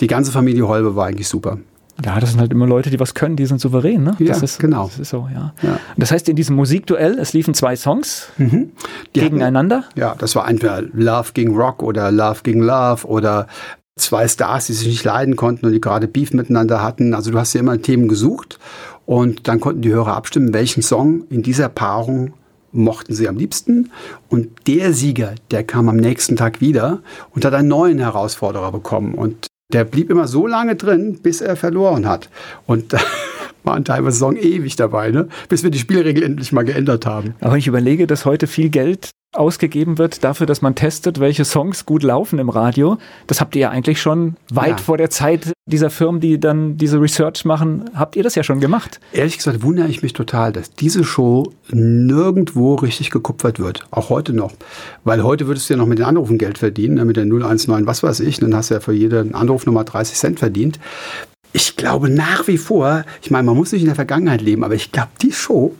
die 0.00 0.06
ganze 0.06 0.32
Familie 0.32 0.68
Holbe 0.68 0.96
war 0.96 1.06
eigentlich 1.06 1.28
super. 1.28 1.58
Ja, 2.04 2.18
das 2.18 2.30
sind 2.30 2.40
halt 2.40 2.52
immer 2.52 2.66
Leute, 2.66 2.90
die 2.90 2.98
was 2.98 3.14
können, 3.14 3.36
die 3.36 3.44
sind 3.44 3.60
souverän, 3.60 4.02
ne? 4.02 4.16
Ja, 4.18 4.28
das 4.28 4.42
ist, 4.42 4.58
genau. 4.58 4.86
Das 4.86 4.98
ist 4.98 5.10
so, 5.10 5.28
ja. 5.32 5.52
ja. 5.62 5.78
Das 5.96 6.10
heißt, 6.10 6.28
in 6.28 6.36
diesem 6.36 6.56
Musikduell, 6.56 7.18
es 7.18 7.32
liefen 7.32 7.52
zwei 7.52 7.76
Songs 7.76 8.28
mhm. 8.38 8.72
gegeneinander. 9.12 9.82
Hatten, 9.82 10.00
ja, 10.00 10.14
das 10.16 10.34
war 10.34 10.48
entweder 10.48 10.82
Love 10.94 11.32
gegen 11.34 11.54
Rock 11.54 11.82
oder 11.82 12.10
Love 12.10 12.40
gegen 12.42 12.62
Love 12.62 13.06
oder 13.06 13.46
zwei 13.96 14.26
Stars, 14.28 14.66
die 14.66 14.72
sich 14.72 14.88
nicht 14.88 15.04
leiden 15.04 15.36
konnten 15.36 15.66
und 15.66 15.72
die 15.72 15.80
gerade 15.80 16.08
Beef 16.08 16.32
miteinander 16.32 16.82
hatten. 16.82 17.12
Also 17.12 17.30
du 17.32 17.38
hast 17.38 17.52
ja 17.52 17.60
immer 17.60 17.80
Themen 17.80 18.08
gesucht 18.08 18.58
und 19.04 19.46
dann 19.46 19.60
konnten 19.60 19.82
die 19.82 19.92
Hörer 19.92 20.16
abstimmen, 20.16 20.54
welchen 20.54 20.82
Song 20.82 21.24
in 21.28 21.42
dieser 21.42 21.68
Paarung 21.68 22.32
mochten 22.72 23.14
sie 23.14 23.28
am 23.28 23.36
liebsten. 23.36 23.90
Und 24.28 24.66
der 24.66 24.92
Sieger, 24.92 25.34
der 25.50 25.64
kam 25.64 25.88
am 25.88 25.96
nächsten 25.96 26.36
Tag 26.36 26.60
wieder 26.60 27.02
und 27.34 27.44
hat 27.44 27.54
einen 27.54 27.68
neuen 27.68 27.98
Herausforderer 27.98 28.72
bekommen. 28.72 29.14
Und 29.14 29.46
der 29.72 29.84
blieb 29.84 30.10
immer 30.10 30.26
so 30.26 30.46
lange 30.46 30.76
drin, 30.76 31.18
bis 31.22 31.40
er 31.40 31.56
verloren 31.56 32.08
hat. 32.08 32.28
Und 32.66 32.94
waren 33.64 33.84
teilweise 33.84 34.16
Saison 34.16 34.36
ewig 34.36 34.76
dabei, 34.76 35.10
ne? 35.10 35.28
bis 35.48 35.62
wir 35.62 35.70
die 35.70 35.78
Spielregel 35.78 36.22
endlich 36.22 36.52
mal 36.52 36.64
geändert 36.64 37.06
haben. 37.06 37.34
Aber 37.40 37.56
ich 37.56 37.66
überlege, 37.66 38.06
dass 38.06 38.24
heute 38.24 38.46
viel 38.46 38.70
Geld 38.70 39.10
ausgegeben 39.32 39.98
wird 39.98 40.24
dafür, 40.24 40.46
dass 40.46 40.60
man 40.60 40.74
testet, 40.74 41.20
welche 41.20 41.44
Songs 41.44 41.86
gut 41.86 42.02
laufen 42.02 42.40
im 42.40 42.48
Radio. 42.48 42.98
Das 43.28 43.40
habt 43.40 43.54
ihr 43.54 43.62
ja 43.62 43.70
eigentlich 43.70 44.00
schon 44.00 44.34
weit 44.52 44.70
ja. 44.70 44.76
vor 44.78 44.98
der 44.98 45.08
Zeit 45.08 45.52
dieser 45.66 45.90
Firmen, 45.90 46.20
die 46.20 46.40
dann 46.40 46.76
diese 46.76 47.00
Research 47.00 47.44
machen, 47.44 47.84
habt 47.94 48.16
ihr 48.16 48.24
das 48.24 48.34
ja 48.34 48.42
schon 48.42 48.58
gemacht. 48.58 48.98
Ehrlich 49.12 49.36
gesagt 49.36 49.62
wundere 49.62 49.86
ich 49.86 50.02
mich 50.02 50.14
total, 50.14 50.52
dass 50.52 50.72
diese 50.72 51.04
Show 51.04 51.52
nirgendwo 51.70 52.74
richtig 52.74 53.10
gekupfert 53.10 53.60
wird. 53.60 53.86
Auch 53.92 54.10
heute 54.10 54.32
noch. 54.32 54.52
Weil 55.04 55.22
heute 55.22 55.46
würdest 55.46 55.70
du 55.70 55.74
ja 55.74 55.78
noch 55.78 55.86
mit 55.86 55.98
den 55.98 56.06
Anrufen 56.06 56.36
Geld 56.36 56.58
verdienen, 56.58 56.96
ne? 56.96 57.04
mit 57.04 57.16
der 57.16 57.24
019, 57.24 57.86
was 57.86 58.02
weiß 58.02 58.20
ich. 58.20 58.40
Dann 58.40 58.54
hast 58.54 58.70
du 58.70 58.74
ja 58.74 58.80
für 58.80 58.92
jeden 58.92 59.36
Anruf 59.36 59.64
nochmal 59.64 59.84
30 59.84 60.16
Cent 60.16 60.38
verdient 60.40 60.80
ich 61.52 61.76
glaube 61.76 62.08
nach 62.08 62.46
wie 62.46 62.58
vor, 62.58 63.04
ich 63.22 63.30
meine, 63.30 63.44
man 63.44 63.56
muss 63.56 63.72
nicht 63.72 63.82
in 63.82 63.88
der 63.88 63.94
Vergangenheit 63.94 64.40
leben, 64.40 64.64
aber 64.64 64.74
ich 64.74 64.92
glaube, 64.92 65.10
die 65.20 65.32
Show, 65.32 65.74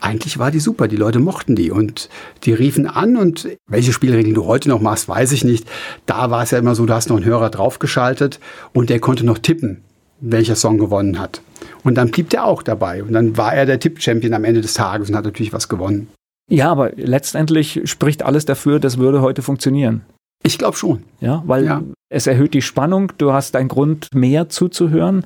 eigentlich 0.00 0.38
war 0.38 0.50
die 0.50 0.60
super. 0.60 0.86
Die 0.88 0.96
Leute 0.96 1.18
mochten 1.18 1.56
die 1.56 1.70
und 1.70 2.08
die 2.44 2.52
riefen 2.52 2.86
an 2.86 3.16
und 3.16 3.48
welche 3.66 3.92
Spielregeln 3.92 4.34
du 4.34 4.46
heute 4.46 4.68
noch 4.68 4.80
machst, 4.80 5.08
weiß 5.08 5.32
ich 5.32 5.44
nicht. 5.44 5.66
Da 6.06 6.30
war 6.30 6.42
es 6.42 6.52
ja 6.52 6.58
immer 6.58 6.74
so, 6.74 6.86
du 6.86 6.94
hast 6.94 7.08
noch 7.08 7.16
einen 7.16 7.24
Hörer 7.24 7.50
draufgeschaltet 7.50 8.38
und 8.72 8.90
der 8.90 9.00
konnte 9.00 9.26
noch 9.26 9.38
tippen, 9.38 9.82
welcher 10.20 10.56
Song 10.56 10.78
gewonnen 10.78 11.18
hat. 11.18 11.42
Und 11.82 11.96
dann 11.96 12.10
blieb 12.10 12.30
der 12.30 12.44
auch 12.44 12.62
dabei 12.62 13.02
und 13.02 13.12
dann 13.12 13.36
war 13.36 13.54
er 13.54 13.66
der 13.66 13.80
Tipp-Champion 13.80 14.34
am 14.34 14.44
Ende 14.44 14.60
des 14.60 14.74
Tages 14.74 15.08
und 15.08 15.16
hat 15.16 15.24
natürlich 15.24 15.52
was 15.52 15.68
gewonnen. 15.68 16.08
Ja, 16.50 16.70
aber 16.70 16.92
letztendlich 16.96 17.82
spricht 17.84 18.22
alles 18.22 18.44
dafür, 18.44 18.78
das 18.78 18.98
würde 18.98 19.20
heute 19.20 19.42
funktionieren. 19.42 20.02
Ich 20.42 20.58
glaube 20.58 20.76
schon. 20.76 21.02
Ja, 21.20 21.42
weil 21.46 21.64
ja. 21.64 21.82
es 22.08 22.26
erhöht 22.26 22.54
die 22.54 22.62
Spannung, 22.62 23.12
du 23.18 23.32
hast 23.32 23.56
einen 23.56 23.68
Grund, 23.68 24.08
mehr 24.14 24.48
zuzuhören. 24.48 25.24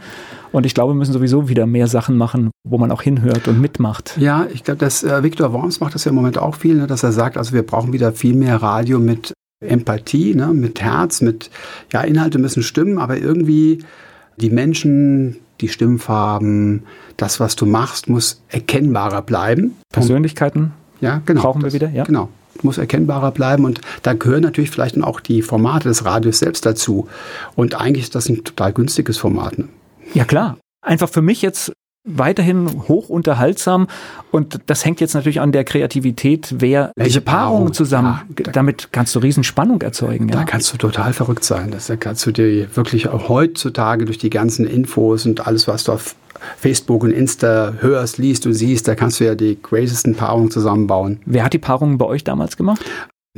Und 0.53 0.67
ich 0.67 0.75
glaube, 0.75 0.93
wir 0.93 0.97
müssen 0.97 1.13
sowieso 1.13 1.49
wieder 1.49 1.67
mehr 1.67 1.87
Sachen 1.87 2.17
machen, 2.17 2.51
wo 2.65 2.79
man 2.79 2.91
auch 2.91 3.03
hinhört 3.03 3.47
und 3.47 3.61
mitmacht. 3.61 4.17
Ja, 4.19 4.47
ich 4.53 4.65
glaube, 4.65 4.79
dass 4.79 5.03
äh, 5.03 5.23
Viktor 5.23 5.53
Worms 5.53 5.81
macht 5.81 5.95
das 5.95 6.05
ja 6.05 6.11
im 6.11 6.15
Moment 6.15 6.39
auch 6.39 6.57
viel, 6.57 6.77
ne, 6.77 6.87
dass 6.87 7.03
er 7.03 7.13
sagt, 7.13 7.37
also 7.37 7.53
wir 7.53 7.63
brauchen 7.63 7.93
wieder 7.93 8.13
viel 8.13 8.35
mehr 8.35 8.63
Radio 8.63 8.99
mit 8.99 9.33
Empathie, 9.61 10.35
ne, 10.35 10.49
mit 10.49 10.81
Herz, 10.81 11.21
mit, 11.21 11.51
ja, 11.93 12.01
Inhalte 12.03 12.39
müssen 12.39 12.63
stimmen, 12.63 12.99
aber 12.99 13.19
irgendwie 13.19 13.85
die 14.39 14.51
Menschen, 14.51 15.37
die 15.61 15.69
Stimmfarben, 15.69 16.85
das, 17.17 17.39
was 17.39 17.55
du 17.55 17.67
machst, 17.67 18.09
muss 18.09 18.43
erkennbarer 18.49 19.23
bleiben. 19.23 19.77
Persönlichkeiten 19.93 20.73
ja, 21.01 21.21
genau, 21.27 21.43
brauchen 21.43 21.63
wir 21.63 21.73
wieder, 21.73 21.91
ja. 21.91 22.05
Genau 22.05 22.29
muss 22.63 22.79
erkennbarer 22.79 23.31
bleiben 23.31 23.65
und 23.65 23.81
da 24.03 24.13
gehören 24.13 24.43
natürlich 24.43 24.71
vielleicht 24.71 25.03
auch 25.03 25.21
die 25.21 25.43
Formate 25.43 25.89
des 25.89 26.05
Radios 26.05 26.39
selbst 26.39 26.67
dazu. 26.67 27.09
Und 27.57 27.75
eigentlich 27.75 28.05
ist 28.05 28.15
das 28.15 28.29
ein 28.29 28.45
total 28.45 28.73
günstiges 28.73 29.19
Format. 29.19 29.59
Ne? 29.59 29.69
Ja 30.15 30.25
klar, 30.25 30.59
einfach 30.83 31.09
für 31.09 31.23
mich 31.23 31.43
jetzt 31.43 31.73
weiterhin 32.05 32.89
hoch 32.89 33.09
unterhaltsam 33.09 33.87
und 34.31 34.59
das 34.67 34.85
hängt 34.85 35.01
jetzt 35.01 35.15
natürlich 35.15 35.41
an 35.41 35.53
der 35.53 35.65
Kreativität, 35.65 36.55
wer 36.59 36.93
welche 36.97 37.21
Paarungen 37.21 37.73
zusammen, 37.73 38.21
ja, 38.39 38.53
damit 38.53 38.89
kannst 38.93 39.15
du 39.15 39.21
riesen 39.21 39.45
Spannung 39.45 39.81
erzeugen. 39.83 40.29
Ja. 40.29 40.37
Da 40.37 40.45
kannst 40.45 40.73
du 40.73 40.79
total 40.79 41.13
verrückt 41.13 41.45
sein. 41.45 41.71
Das 41.71 41.93
kannst 42.01 42.27
du 42.27 42.33
dir 42.33 42.77
wirklich 42.77 43.09
auch 43.09 43.29
heutzutage 43.29 44.05
durch 44.05 44.19
die 44.19 44.31
ganzen 44.31 44.67
Infos 44.67 45.27
und 45.27 45.47
alles, 45.47 45.69
was 45.69 45.85
du 45.85 45.93
auf 45.93 46.17
Facebook 46.59 47.05
und 47.05 47.13
Insta 47.13 47.75
hörst, 47.79 48.19
liest 48.19 48.47
und 48.47 48.55
siehst, 48.55 48.89
da 48.89 48.97
kannst 48.97 49.21
du 49.21 49.25
ja 49.25 49.37
die 49.37 49.57
craziesten 49.57 50.17
Paarungen 50.17 50.51
zusammenbauen. 50.51 51.21
Wer 51.25 51.45
hat 51.45 51.53
die 51.53 51.59
Paarungen 51.59 51.99
bei 51.99 52.07
euch 52.07 52.25
damals 52.25 52.57
gemacht? 52.57 52.85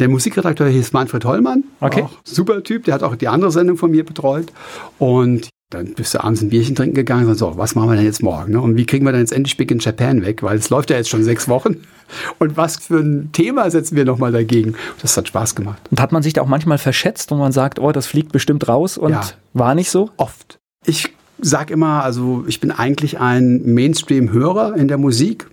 Der 0.01 0.09
Musikredakteur 0.09 0.69
hieß 0.69 0.93
Manfred 0.93 1.25
Hollmann. 1.25 1.65
Okay. 1.81 2.07
super 2.25 2.63
Typ, 2.65 2.85
der 2.85 2.95
hat 2.95 3.03
auch 3.03 3.15
die 3.15 3.29
andere 3.29 3.53
Sendung 3.53 3.77
von 3.77 3.91
mir 3.91 4.05
betreut. 4.05 4.53
Und 4.99 5.51
dann 5.75 5.95
bist 5.95 6.15
du 6.15 6.23
abends 6.23 6.43
ein 6.43 6.49
Bierchen 6.49 6.75
trinken 6.75 6.95
gegangen 6.95 7.29
und 7.29 7.37
so, 7.37 7.57
was 7.57 7.75
machen 7.75 7.91
wir 7.91 7.97
denn 7.97 8.05
jetzt 8.05 8.23
morgen? 8.23 8.53
Ne? 8.53 8.61
Und 8.61 8.77
wie 8.77 8.87
kriegen 8.87 9.05
wir 9.05 9.13
denn 9.13 9.21
jetzt 9.21 9.33
endlich 9.33 9.57
Big 9.57 9.71
in 9.71 9.79
Japan 9.79 10.25
weg? 10.25 10.43
Weil 10.43 10.57
es 10.57 10.71
läuft 10.71 10.91
ja 10.91 10.97
jetzt 10.97 11.09
schon 11.09 11.23
sechs 11.23 11.49
Wochen. 11.49 11.77
Und 12.39 12.57
was 12.57 12.77
für 12.77 12.99
ein 12.99 13.33
Thema 13.33 13.71
setzen 13.71 13.97
wir 13.97 14.05
nochmal 14.05 14.31
dagegen? 14.31 14.75
Das 15.01 15.17
hat 15.17 15.27
Spaß 15.27 15.55
gemacht. 15.55 15.81
Und 15.91 16.01
hat 16.01 16.13
man 16.13 16.23
sich 16.23 16.35
da 16.35 16.43
auch 16.43 16.47
manchmal 16.47 16.79
verschätzt 16.79 17.33
und 17.33 17.39
man 17.39 17.51
sagt, 17.51 17.79
oh, 17.79 17.93
das 17.93 18.07
fliegt 18.07 18.31
bestimmt 18.31 18.69
raus 18.69 18.99
und 18.99 19.13
ja, 19.13 19.23
war 19.55 19.75
nicht 19.75 19.91
so? 19.91 20.11
Oft. 20.19 20.59
Ich 20.85 21.15
sag 21.41 21.71
immer, 21.71 22.05
also 22.05 22.45
ich 22.47 22.61
bin 22.61 22.71
eigentlich 22.71 23.19
ein 23.21 23.63
Mainstream-Hörer 23.65 24.77
in 24.77 24.87
der 24.87 24.99
Musik 24.99 25.47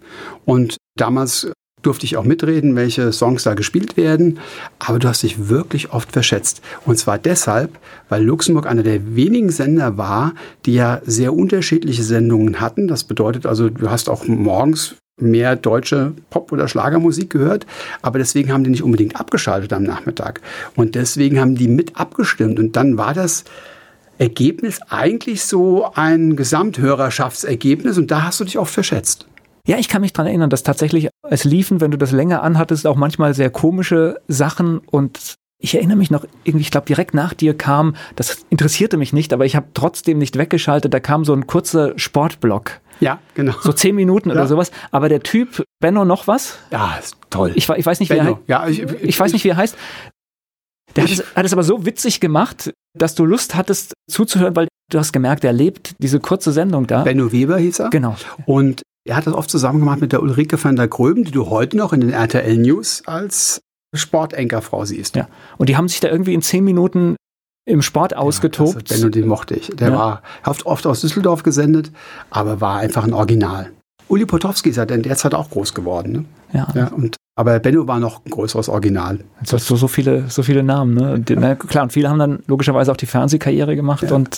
und 0.46 0.78
damals 0.98 1.52
durfte 1.82 2.06
ich 2.06 2.18
auch 2.18 2.24
mitreden, 2.24 2.76
welche 2.76 3.12
Songs 3.12 3.44
da 3.44 3.54
gespielt 3.54 3.98
werden. 3.98 4.40
Aber 4.80 5.00
du 5.00 5.08
hast 5.08 5.24
dich 5.24 5.50
wirklich 5.50 5.92
oft 5.92 6.12
verschätzt. 6.12 6.62
Und 6.86 6.98
zwar 6.98 7.18
deshalb, 7.18 7.78
weil 8.10 8.24
Luxemburg 8.24 8.68
einer 8.68 8.84
der 8.84 9.16
wenigen 9.16 9.50
Sender 9.50 9.98
war, 9.98 10.34
die 10.66 10.76
ja 10.76 11.02
sehr 11.06 11.34
unterschiedliche 11.34 12.04
Sendungen 12.04 12.60
hatten. 12.60 12.88
Das 12.88 13.04
bedeutet 13.04 13.46
also, 13.46 13.70
du 13.70 13.90
hast 13.90 14.10
auch 14.10 14.28
morgens 14.28 14.96
mehr 15.20 15.56
deutsche 15.56 16.14
Pop- 16.30 16.52
oder 16.52 16.68
Schlagermusik 16.68 17.30
gehört, 17.30 17.68
aber 18.02 18.18
deswegen 18.18 18.52
haben 18.52 18.64
die 18.64 18.72
nicht 18.72 18.84
unbedingt 18.84 19.20
abgeschaltet 19.20 19.72
am 19.74 19.84
Nachmittag. 19.84 20.42
Und 20.76 20.96
deswegen 20.96 21.40
haben 21.40 21.56
die 21.56 21.68
mit 21.68 21.96
abgestimmt. 21.98 22.60
Und 22.60 22.76
dann 22.76 22.98
war 22.98 23.14
das 23.14 23.44
Ergebnis 24.18 24.80
eigentlich 24.90 25.44
so 25.44 25.92
ein 25.96 26.36
Gesamthörerschaftsergebnis 26.36 27.98
und 27.98 28.12
da 28.12 28.24
hast 28.24 28.40
du 28.40 28.44
dich 28.44 28.60
oft 28.60 28.74
verschätzt. 28.74 29.26
Ja, 29.68 29.78
ich 29.78 29.90
kann 29.90 30.02
mich 30.02 30.14
daran 30.14 30.28
erinnern, 30.28 30.50
dass 30.50 30.64
tatsächlich 30.64 31.10
es 31.30 31.44
liefen, 31.44 31.82
wenn 31.82 31.92
du 31.92 31.98
das 31.98 32.12
länger 32.12 32.42
anhattest, 32.44 32.88
auch 32.88 32.96
manchmal 32.96 33.34
sehr 33.34 33.50
komische 33.50 34.20
Sachen 34.28 34.80
und 34.80 35.36
ich 35.64 35.76
erinnere 35.76 35.98
mich 35.98 36.10
noch, 36.10 36.26
irgendwie, 36.44 36.64
ich 36.64 36.72
glaube, 36.72 36.88
direkt 36.88 37.14
nach 37.14 37.36
dir 37.36 37.56
kam, 37.56 37.96
das 38.16 38.46
interessierte 38.50 38.98
mich 38.98 39.14
nicht, 39.14 39.32
aber 39.32 39.46
ich 39.46 39.56
habe 39.56 39.68
trotzdem 39.76 40.18
nicht 40.18 40.38
weggeschaltet, 40.38 40.92
da 40.92 41.00
kam 41.00 41.24
so 41.24 41.34
ein 41.34 41.46
kurzer 41.46 41.98
Sportblock. 41.98 42.80
Ja, 43.00 43.20
genau. 43.36 43.54
So 43.62 43.72
zehn 43.72 43.96
Minuten 43.96 44.30
ja. 44.30 44.36
oder 44.36 44.48
sowas. 44.48 44.72
Aber 44.92 45.10
der 45.10 45.22
Typ, 45.22 45.64
Benno 45.80 46.06
noch 46.06 46.28
was? 46.28 46.58
Ja, 46.72 46.96
ist 47.00 47.16
toll. 47.30 47.52
Ich, 47.56 47.70
ich 47.70 47.86
weiß 47.86 48.00
nicht, 48.00 48.10
Benno. 48.10 48.40
wie 48.46 48.52
er 48.52 48.62
heißt. 48.62 48.80
Ja, 48.80 48.86
ich, 48.86 48.94
ich, 48.94 49.04
ich 49.10 49.20
weiß 49.20 49.34
nicht, 49.34 49.44
wie 49.44 49.50
er 49.50 49.58
heißt. 49.58 49.76
Der 50.96 51.04
hat 51.04 51.12
es, 51.12 51.24
hat 51.36 51.46
es 51.46 51.54
aber 51.54 51.64
so 51.64 51.86
witzig 51.86 52.20
gemacht, 52.20 52.72
dass 52.98 53.16
du 53.16 53.26
Lust 53.26 53.56
hattest 53.56 53.94
zuzuhören, 54.10 54.56
weil 54.56 54.68
du 54.90 55.00
hast 55.00 55.14
gemerkt, 55.14 55.44
er 55.44 55.54
lebt 55.54 55.96
diese 56.00 56.20
kurze 56.20 56.52
Sendung 56.52 56.86
da. 56.86 57.04
Benno 57.04 57.32
Weber 57.32 57.58
hieß 57.58 57.80
er. 57.80 57.90
Genau. 57.90 58.16
Und 58.46 58.84
er 59.06 59.16
hat 59.16 59.28
das 59.28 59.34
oft 59.34 59.50
zusammen 59.50 59.80
gemacht 59.80 60.02
mit 60.02 60.12
der 60.12 60.22
Ulrike 60.22 60.64
van 60.64 60.76
der 60.76 60.88
Gröben, 60.88 61.24
die 61.24 61.32
du 61.32 61.50
heute 61.50 61.78
noch 61.78 61.94
in 61.94 62.02
den 62.02 62.12
RTL 62.12 62.58
News 62.58 63.04
als 63.06 63.62
Sportankerfrau 63.96 64.86
siehst. 64.86 65.16
Ja. 65.16 65.28
Und 65.58 65.70
die 65.70 65.78
haben 65.78 65.88
sich 65.88 66.00
da 66.00 66.08
irgendwie 66.08 66.34
in 66.34 66.42
zehn 66.42 66.64
Minuten 66.64 67.16
im 67.66 67.82
Sport 67.82 68.16
ausgetobt. 68.16 68.90
Ja, 68.90 68.98
Benno, 68.98 69.10
den 69.10 69.28
mochte 69.28 69.56
ich. 69.56 69.68
Der 69.68 69.90
ja. 69.90 69.96
war 69.96 70.22
oft, 70.46 70.66
oft 70.66 70.88
aus 70.88 71.02
Düsseldorf 71.02 71.44
gesendet, 71.44 71.92
aber 72.30 72.62
war 72.62 72.80
einfach 72.80 73.04
ein 73.04 73.14
Original. 73.14 73.72
Uli 74.08 74.26
Potowski 74.26 74.70
ist 74.70 74.76
ja 74.76 74.84
in 74.84 75.04
der 75.04 75.16
Zeit 75.16 75.34
auch 75.34 75.50
groß 75.50 75.74
geworden. 75.74 76.12
Ne? 76.12 76.26
Ja. 76.54 76.68
ja. 76.76 76.88
Und 76.88 77.16
aber 77.36 77.60
Benno 77.60 77.88
war 77.88 78.00
noch 78.00 78.26
ein 78.26 78.30
größeres 78.30 78.68
Original. 78.68 79.20
Jetzt 79.40 79.54
hast 79.54 79.70
du 79.70 79.76
so 79.78 79.88
viele, 79.88 80.30
so 80.30 80.44
viele 80.44 80.64
Namen, 80.64 80.96
ne? 80.96 81.20
Die, 81.20 81.36
na, 81.36 81.56
klar, 81.56 81.84
und 81.84 81.94
viele 81.94 82.10
haben 82.10 82.20
dann 82.20 82.44
logischerweise 82.46 82.92
auch 82.92 82.98
die 82.98 83.06
Fernsehkarriere 83.06 83.76
gemacht 83.76 84.04
ja. 84.04 84.14
und 84.14 84.38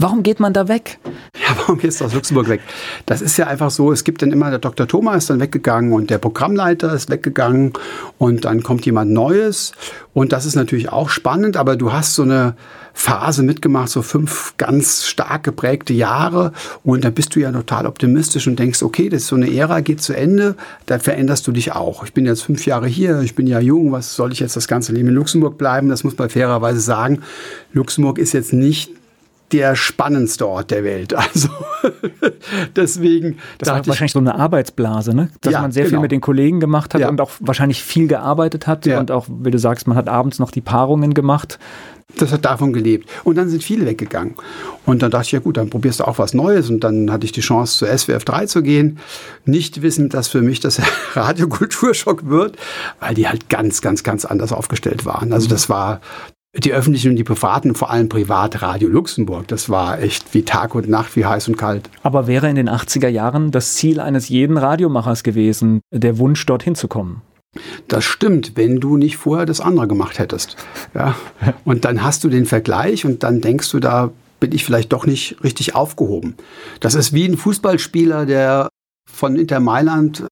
Warum 0.00 0.22
geht 0.22 0.40
man 0.40 0.52
da 0.52 0.66
weg? 0.66 0.98
Ja, 1.34 1.54
warum 1.58 1.78
gehst 1.78 2.00
du 2.00 2.06
aus 2.06 2.14
Luxemburg 2.14 2.48
weg? 2.48 2.60
Das 3.06 3.20
ist 3.20 3.36
ja 3.36 3.46
einfach 3.46 3.70
so, 3.70 3.92
es 3.92 4.02
gibt 4.02 4.22
dann 4.22 4.32
immer, 4.32 4.50
der 4.50 4.58
Dr. 4.58 4.88
Thomas 4.88 5.18
ist 5.18 5.30
dann 5.30 5.40
weggegangen 5.40 5.92
und 5.92 6.10
der 6.10 6.18
Programmleiter 6.18 6.92
ist 6.94 7.10
weggegangen 7.10 7.74
und 8.18 8.44
dann 8.44 8.62
kommt 8.62 8.84
jemand 8.86 9.10
Neues 9.10 9.72
und 10.12 10.32
das 10.32 10.46
ist 10.46 10.56
natürlich 10.56 10.90
auch 10.90 11.08
spannend, 11.08 11.56
aber 11.56 11.76
du 11.76 11.92
hast 11.92 12.14
so 12.14 12.22
eine 12.22 12.56
Phase 12.94 13.42
mitgemacht, 13.42 13.90
so 13.90 14.02
fünf 14.02 14.54
ganz 14.56 15.04
stark 15.04 15.44
geprägte 15.44 15.92
Jahre 15.92 16.52
und 16.82 17.04
da 17.04 17.10
bist 17.10 17.36
du 17.36 17.40
ja 17.40 17.52
total 17.52 17.86
optimistisch 17.86 18.46
und 18.48 18.58
denkst, 18.58 18.82
okay, 18.82 19.08
das 19.08 19.22
ist 19.22 19.28
so 19.28 19.36
eine 19.36 19.54
Ära, 19.54 19.80
geht 19.80 20.02
zu 20.02 20.14
Ende, 20.14 20.56
da 20.86 20.98
veränderst 20.98 21.46
du 21.46 21.52
dich 21.52 21.72
auch. 21.72 22.04
Ich 22.04 22.12
bin 22.12 22.26
jetzt 22.26 22.42
fünf 22.42 22.66
Jahre 22.66 22.88
hier, 22.88 23.20
ich 23.20 23.34
bin 23.34 23.46
ja 23.46 23.60
jung, 23.60 23.92
was 23.92 24.16
soll 24.16 24.32
ich 24.32 24.40
jetzt 24.40 24.56
das 24.56 24.66
ganze 24.66 24.92
Leben 24.92 25.08
in 25.08 25.14
Luxemburg 25.14 25.58
bleiben? 25.58 25.88
Das 25.88 26.04
muss 26.04 26.18
man 26.18 26.28
fairerweise 26.28 26.80
sagen. 26.80 27.20
Luxemburg 27.72 28.18
ist 28.18 28.32
jetzt 28.32 28.52
nicht 28.52 28.99
der 29.52 29.76
spannendste 29.76 30.46
Ort 30.46 30.70
der 30.70 30.84
Welt. 30.84 31.14
Also 31.32 31.48
deswegen. 32.74 33.38
Das 33.58 33.68
war 33.68 33.86
wahrscheinlich 33.86 34.12
so 34.12 34.18
eine 34.18 34.34
Arbeitsblase, 34.34 35.14
ne? 35.14 35.30
Dass 35.42 35.52
ja, 35.52 35.62
man 35.62 35.70
sehr 35.70 35.84
genau. 35.84 35.96
viel 35.96 36.00
mit 36.00 36.12
den 36.12 36.20
Kollegen 36.20 36.60
gemacht 36.60 36.92
hat 36.94 37.02
ja. 37.02 37.08
und 37.08 37.20
auch 37.20 37.30
wahrscheinlich 37.40 37.82
viel 37.82 38.08
gearbeitet 38.08 38.66
hat 38.66 38.84
ja. 38.86 38.98
und 38.98 39.10
auch, 39.10 39.26
wie 39.28 39.50
du 39.50 39.58
sagst, 39.58 39.86
man 39.86 39.96
hat 39.96 40.08
abends 40.08 40.38
noch 40.38 40.50
die 40.50 40.60
Paarungen 40.60 41.14
gemacht. 41.14 41.58
Das 42.16 42.32
hat 42.32 42.44
davon 42.44 42.72
gelebt. 42.72 43.08
Und 43.24 43.36
dann 43.36 43.48
sind 43.48 43.62
viele 43.62 43.86
weggegangen. 43.86 44.34
Und 44.86 45.02
dann 45.02 45.10
dachte 45.10 45.26
ich, 45.26 45.32
ja 45.32 45.38
gut, 45.38 45.56
dann 45.56 45.70
probierst 45.70 46.00
du 46.00 46.04
auch 46.04 46.18
was 46.18 46.34
Neues. 46.34 46.68
Und 46.70 46.82
dann 46.82 47.10
hatte 47.10 47.24
ich 47.24 47.32
die 47.32 47.40
Chance, 47.40 47.78
zur 47.78 47.96
SWF 47.96 48.24
3 48.24 48.46
zu 48.46 48.62
gehen. 48.62 48.98
Nicht 49.44 49.82
wissend, 49.82 50.14
dass 50.14 50.28
für 50.28 50.42
mich 50.42 50.60
das 50.60 50.80
Radiokulturschock 51.14 52.28
wird, 52.28 52.56
weil 52.98 53.14
die 53.14 53.28
halt 53.28 53.48
ganz, 53.48 53.80
ganz, 53.80 54.02
ganz 54.02 54.24
anders 54.24 54.52
aufgestellt 54.52 55.06
waren. 55.06 55.32
Also 55.32 55.48
das 55.48 55.68
war 55.68 56.00
die 56.56 56.72
öffentlichen 56.72 57.10
und 57.10 57.16
die 57.16 57.24
privaten, 57.24 57.74
vor 57.74 57.90
allem 57.90 58.08
Privatradio 58.08 58.88
Luxemburg, 58.88 59.46
das 59.48 59.68
war 59.68 60.00
echt 60.00 60.34
wie 60.34 60.42
Tag 60.42 60.74
und 60.74 60.88
Nacht, 60.88 61.14
wie 61.16 61.24
heiß 61.24 61.48
und 61.48 61.56
kalt. 61.56 61.88
Aber 62.02 62.26
wäre 62.26 62.48
in 62.48 62.56
den 62.56 62.68
80er 62.68 63.08
Jahren 63.08 63.50
das 63.50 63.74
Ziel 63.74 64.00
eines 64.00 64.28
jeden 64.28 64.56
Radiomachers 64.56 65.22
gewesen, 65.22 65.80
der 65.92 66.18
Wunsch 66.18 66.44
dorthin 66.46 66.74
zu 66.74 66.88
kommen? 66.88 67.22
Das 67.88 68.04
stimmt, 68.04 68.52
wenn 68.56 68.78
du 68.80 68.96
nicht 68.96 69.16
vorher 69.16 69.46
das 69.46 69.60
andere 69.60 69.88
gemacht 69.88 70.18
hättest. 70.18 70.56
Ja. 70.94 71.16
Und 71.64 71.84
dann 71.84 72.02
hast 72.02 72.24
du 72.24 72.28
den 72.28 72.46
Vergleich 72.46 73.04
und 73.04 73.22
dann 73.24 73.40
denkst 73.40 73.70
du, 73.70 73.80
da 73.80 74.10
bin 74.38 74.52
ich 74.52 74.64
vielleicht 74.64 74.92
doch 74.92 75.04
nicht 75.04 75.42
richtig 75.42 75.74
aufgehoben. 75.74 76.34
Das 76.80 76.94
ist 76.94 77.12
wie 77.12 77.26
ein 77.26 77.36
Fußballspieler, 77.36 78.24
der 78.24 78.68
von 79.10 79.36
Inter 79.36 79.60
Mailand 79.60 80.26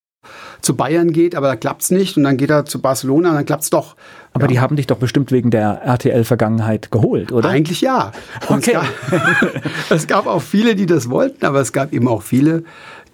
zu 0.61 0.77
Bayern 0.77 1.13
geht, 1.13 1.35
aber 1.35 1.49
da 1.49 1.57
klappt 1.57 1.83
es 1.83 1.91
nicht 1.91 2.17
und 2.17 2.25
dann 2.25 2.37
geht 2.37 2.51
er 2.51 2.65
zu 2.65 2.81
Barcelona 2.81 3.31
und 3.31 3.37
dann 3.37 3.47
klappt 3.47 3.65
es 3.65 3.71
doch. 3.71 3.97
Aber 4.33 4.45
ja. 4.45 4.49
die 4.49 4.61
haben 4.61 4.77
dich 4.77 4.87
doch 4.87 4.99
bestimmt 4.99 5.33
wegen 5.33 5.51
der 5.51 5.83
RTL-Vergangenheit 5.83 6.91
geholt, 6.91 7.33
oder? 7.33 7.49
Eigentlich 7.49 7.81
ja. 7.81 8.13
Und 8.49 8.59
okay. 8.59 8.77
Es 8.77 9.11
gab, 9.11 9.63
es 9.91 10.07
gab 10.07 10.27
auch 10.27 10.43
viele, 10.43 10.75
die 10.75 10.87
das 10.87 11.11
wollten, 11.11 11.45
aber 11.47 11.61
es 11.61 11.73
gab 11.73 11.93
eben 11.93 12.09
auch 12.09 12.23
viele, 12.23 12.65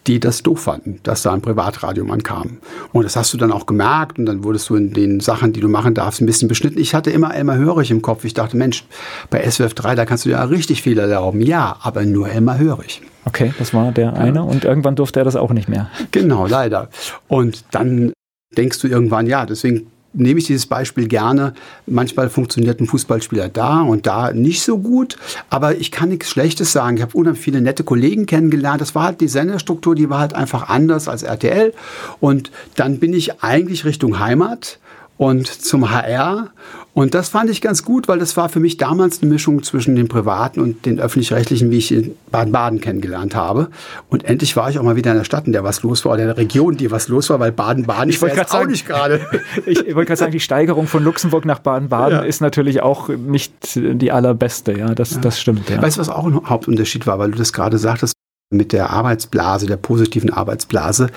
die 0.07 0.21
das 0.21 0.43
doof 0.43 0.63
fanden, 0.63 1.01
dass 1.03 1.23
da 1.23 1.33
ein 1.33 1.41
Privatradiomann 1.41 2.23
kam. 2.23 2.59
Und 2.93 3.05
das 3.05 3.17
hast 3.17 3.33
du 3.33 3.39
dann 3.39 3.53
auch 3.53 3.67
gemerkt 3.67 4.19
und 4.19 4.27
dann 4.27 4.45
wurdest 4.45 4.69
du 4.69 4.77
in 4.77 4.93
den 4.93 5.21
Sachen, 5.21 5.53
die 5.53 5.61
du 5.61 5.69
machen 5.69 5.95
darfst, 5.95 6.21
ein 6.21 6.27
bisschen 6.27 6.49
beschnitten. 6.49 6.79
Ich 6.79 6.95
hatte 6.95 7.11
immer 7.11 7.35
Elmar 7.35 7.57
Hörig 7.57 7.91
im 7.91 8.03
Kopf. 8.03 8.25
Ich 8.25 8.35
dachte, 8.35 8.57
Mensch, 8.57 8.85
bei 9.31 9.49
SWF 9.49 9.75
3, 9.75 9.95
da 9.95 10.05
kannst 10.05 10.27
du 10.27 10.31
ja 10.31 10.43
richtig 10.45 10.83
viel 10.83 10.99
erlauben. 10.99 11.41
Ja, 11.41 11.77
aber 11.81 12.05
nur 12.05 12.29
Elmar 12.29 12.59
Hörig. 12.59 13.03
Okay, 13.25 13.55
das 13.59 13.73
war 13.73 13.93
der 13.93 14.15
eine 14.15 14.43
und 14.43 14.65
irgendwann 14.65 14.97
durfte 14.97 15.21
er 15.21 15.25
das 15.25 15.37
auch 15.37 15.53
nicht 15.53 15.69
mehr. 15.69 15.89
Genau, 16.11 16.47
leider. 16.47 16.91
Und 17.27 17.65
dann 17.71 18.13
denkst 18.57 18.81
du 18.81 18.89
irgendwann, 18.89 19.27
ja, 19.27 19.47
deswegen 19.47 19.87
nehme 20.15 20.39
ich 20.39 20.47
dieses 20.47 20.67
Beispiel 20.67 21.09
gerne. 21.09 21.55
Manchmal 21.87 22.31
funktioniert 22.31 22.81
ein 22.81 22.87
Fußballspieler 22.87 23.49
da 23.49 23.81
und 23.83 24.07
da 24.07 24.33
nicht 24.33 24.63
so 24.63 24.79
gut, 24.79 25.17
aber 25.51 25.77
ich 25.77 25.91
kann 25.91 26.09
nichts 26.09 26.31
Schlechtes 26.31 26.73
sagen. 26.73 26.97
Ich 26.97 27.03
habe 27.03 27.17
unheimlich 27.17 27.43
viele 27.43 27.61
nette 27.61 27.85
Kollegen 27.85 28.27
kennengelernt. 28.27 28.81
Das 28.81 28.95
war 28.95 29.05
halt 29.05 29.21
die 29.21 29.29
Senderstruktur, 29.29 29.95
die 29.95 30.11
war 30.11 30.21
halt 30.21 30.35
einfach 30.35 30.69
anders 30.69 31.09
als 31.09 31.23
RTL. 31.23 31.73
Und 32.21 32.51
dann 32.77 32.99
bin 32.99 33.13
ich 33.13 33.43
eigentlich 33.43 33.85
Richtung 33.85 34.19
Heimat 34.19 34.79
und 35.17 35.47
zum 35.47 35.91
HR. 35.91 36.51
Und 36.93 37.15
das 37.15 37.29
fand 37.29 37.51
ich 37.51 37.61
ganz 37.61 37.83
gut, 37.83 38.07
weil 38.07 38.21
das 38.21 38.37
war 38.37 38.49
für 38.49 38.61
mich 38.61 38.77
damals 38.77 39.21
eine 39.21 39.31
Mischung 39.31 39.65
zwischen 39.65 39.97
den 39.97 40.07
privaten 40.07 40.61
und 40.61 40.87
den 40.87 41.01
öffentlich-rechtlichen, 41.01 41.73
wie 41.73 41.79
ich 41.79 41.91
in 41.91 42.15
Baden-Baden 42.31 42.81
kennengelernt 42.81 43.35
habe. 43.35 43.69
Und 44.09 44.25
endlich 44.25 44.55
war 44.55 44.71
ich 44.71 44.79
auch 44.79 44.85
mal 44.85 44.95
wieder 44.95 45.11
in 45.11 45.17
der 45.17 45.25
Stadt, 45.25 45.47
in 45.47 45.53
der 45.53 45.65
was 45.65 45.83
los 45.83 46.05
war, 46.05 46.13
oder 46.13 46.23
in 46.23 46.29
der 46.29 46.37
Region, 46.37 46.77
die 46.77 46.93
was 46.93 47.09
los 47.09 47.31
war, 47.31 47.41
weil 47.41 47.51
Baden-Baden 47.51 48.11
ich 48.11 48.23
wollte 48.23 48.37
gerade 48.37 48.71
nicht 48.71 48.87
gerade. 48.87 49.27
ich 49.67 49.79
wollte 49.79 50.07
gerade 50.07 50.17
sagen, 50.17 50.33
die 50.33 50.41
Steigerung 50.41 50.87
von 50.87 51.03
Luxemburg 51.03 51.45
nach 51.45 51.59
Baden-Baden 51.59 52.19
ja. 52.19 52.23
ist 52.23 52.41
natürlich 52.41 52.81
auch 52.83 53.09
nicht 53.09 53.53
die 53.75 54.13
allerbeste. 54.13 54.79
Ja, 54.79 54.95
das, 54.95 55.15
ja. 55.15 55.21
das 55.21 55.41
stimmt. 55.41 55.69
Ja. 55.69 55.83
Weißt 55.83 55.97
du, 55.97 56.01
was 56.01 56.09
auch 56.09 56.27
ein 56.27 56.49
Hauptunterschied 56.49 57.09
war, 57.09 57.19
weil 57.19 57.33
du 57.33 57.39
das 57.39 57.53
gerade 57.53 57.79
sagtest, 57.79 58.15
mit 58.51 58.73
der 58.73 58.91
Arbeitsblase, 58.91 59.67
der 59.67 59.79
positiven 59.79 60.31
Arbeitsblase. 60.31 61.09